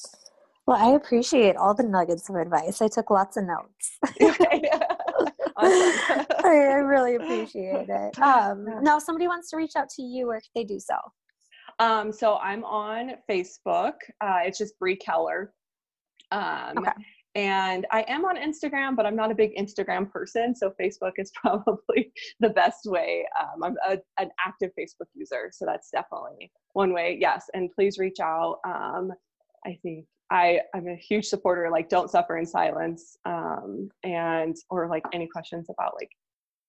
Well, 0.66 0.78
I 0.78 0.96
appreciate 0.96 1.56
all 1.56 1.74
the 1.74 1.84
nuggets 1.84 2.30
of 2.30 2.36
advice. 2.36 2.82
I 2.82 2.88
took 2.88 3.10
lots 3.10 3.38
of 3.38 3.46
notes. 3.46 3.98
I, 5.58 6.26
I, 6.44 6.48
really 6.48 7.16
appreciate 7.16 7.90
it. 7.90 8.20
Um, 8.20 8.66
now, 8.82 8.98
if 8.98 9.04
somebody 9.04 9.28
wants 9.28 9.50
to 9.50 9.58
reach 9.58 9.76
out 9.76 9.90
to 9.96 10.04
you, 10.04 10.28
where 10.28 10.40
can 10.40 10.50
they 10.56 10.64
do 10.64 10.80
so? 10.80 10.96
Um, 11.80 12.12
so 12.12 12.38
I'm 12.38 12.64
on 12.66 13.14
Facebook. 13.30 13.94
Uh, 14.22 14.40
it's 14.44 14.58
just 14.58 14.78
Bri 14.80 14.96
Keller. 14.96 15.54
Um, 16.32 16.78
okay. 16.78 16.92
And 17.36 17.86
I 17.92 18.04
am 18.08 18.26
on 18.26 18.38
Instagram, 18.38 18.96
but 18.96 19.06
I'm 19.06 19.16
not 19.16 19.32
a 19.32 19.36
big 19.36 19.56
Instagram 19.56 20.12
person. 20.12 20.56
So 20.56 20.74
Facebook 20.82 21.14
is 21.18 21.32
probably 21.36 22.12
the 22.40 22.50
best 22.50 22.86
way. 22.86 23.26
Um, 23.40 23.64
I'm 23.64 23.76
a, 23.88 23.98
an 24.22 24.30
active 24.46 24.72
Facebook 24.78 25.08
user. 25.14 25.52
So 25.52 25.66
that's 25.66 25.90
definitely 25.92 26.52
one 26.74 26.94
way. 26.94 27.18
Yes. 27.20 27.46
And 27.54 27.70
please 27.72 27.98
reach 27.98 28.20
out. 28.20 28.60
Um, 28.66 29.12
I 29.66 29.78
think 29.84 30.06
I, 30.32 30.62
I'm 30.76 30.88
a 30.88 30.96
huge 30.96 31.26
supporter, 31.26 31.70
like 31.72 31.90
don't 31.90 32.10
suffer 32.10 32.38
in 32.38 32.46
silence. 32.46 33.18
Um, 33.26 33.90
and, 34.04 34.56
or 34.70 34.88
like 34.88 35.04
any 35.14 35.28
questions 35.28 35.68
about 35.70 35.94
like 36.00 36.12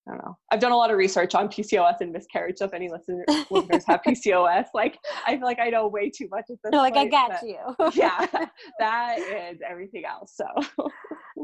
I 0.07 0.11
don't 0.11 0.25
know. 0.25 0.35
I've 0.51 0.59
done 0.59 0.71
a 0.71 0.77
lot 0.77 0.89
of 0.89 0.97
research 0.97 1.35
on 1.35 1.47
PCOS 1.47 2.01
and 2.01 2.11
miscarriage. 2.11 2.57
So 2.57 2.65
if 2.65 2.73
any 2.73 2.89
listeners, 2.89 3.25
listeners 3.51 3.83
have 3.87 4.01
PCOS, 4.05 4.65
like 4.73 4.97
I 5.27 5.37
feel 5.37 5.45
like 5.45 5.59
I 5.59 5.69
know 5.69 5.87
way 5.87 6.09
too 6.09 6.27
much 6.31 6.45
at 6.49 6.57
this 6.63 6.71
no, 6.71 6.79
like 6.79 6.97
I 6.97 7.05
got 7.05 7.41
you. 7.43 7.59
yeah, 7.93 8.25
that 8.79 9.19
is 9.19 9.59
everything 9.67 10.05
else. 10.05 10.33
So 10.35 10.45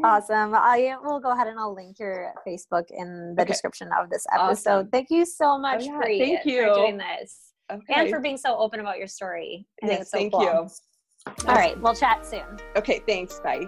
awesome. 0.03 0.55
I 0.55 0.95
will 1.03 1.19
go 1.19 1.31
ahead 1.31 1.47
and 1.47 1.59
I'll 1.59 1.75
link 1.75 1.99
your 1.99 2.33
Facebook 2.47 2.85
in 2.89 3.35
the 3.35 3.43
okay. 3.43 3.51
description 3.51 3.89
of 3.99 4.09
this 4.09 4.25
episode. 4.33 4.69
Awesome. 4.69 4.89
Thank 4.89 5.11
you 5.11 5.25
so 5.25 5.59
much, 5.59 5.83
oh, 5.83 6.01
yeah. 6.07 6.17
thank 6.17 6.45
you. 6.45 6.67
for 6.67 6.73
doing 6.73 6.97
this 6.97 7.53
okay. 7.71 7.93
and 7.95 8.09
for 8.09 8.19
being 8.19 8.37
so 8.37 8.57
open 8.57 8.79
about 8.79 8.97
your 8.97 9.07
story. 9.07 9.67
I 9.83 9.87
yes, 9.87 10.11
so 10.11 10.17
thank 10.17 10.33
cool. 10.33 10.43
you. 10.43 10.67
All 11.47 11.55
right, 11.55 11.79
we'll 11.81 11.95
chat 11.95 12.25
soon. 12.25 12.45
Okay, 12.75 13.01
thanks. 13.05 13.39
Bye. 13.41 13.67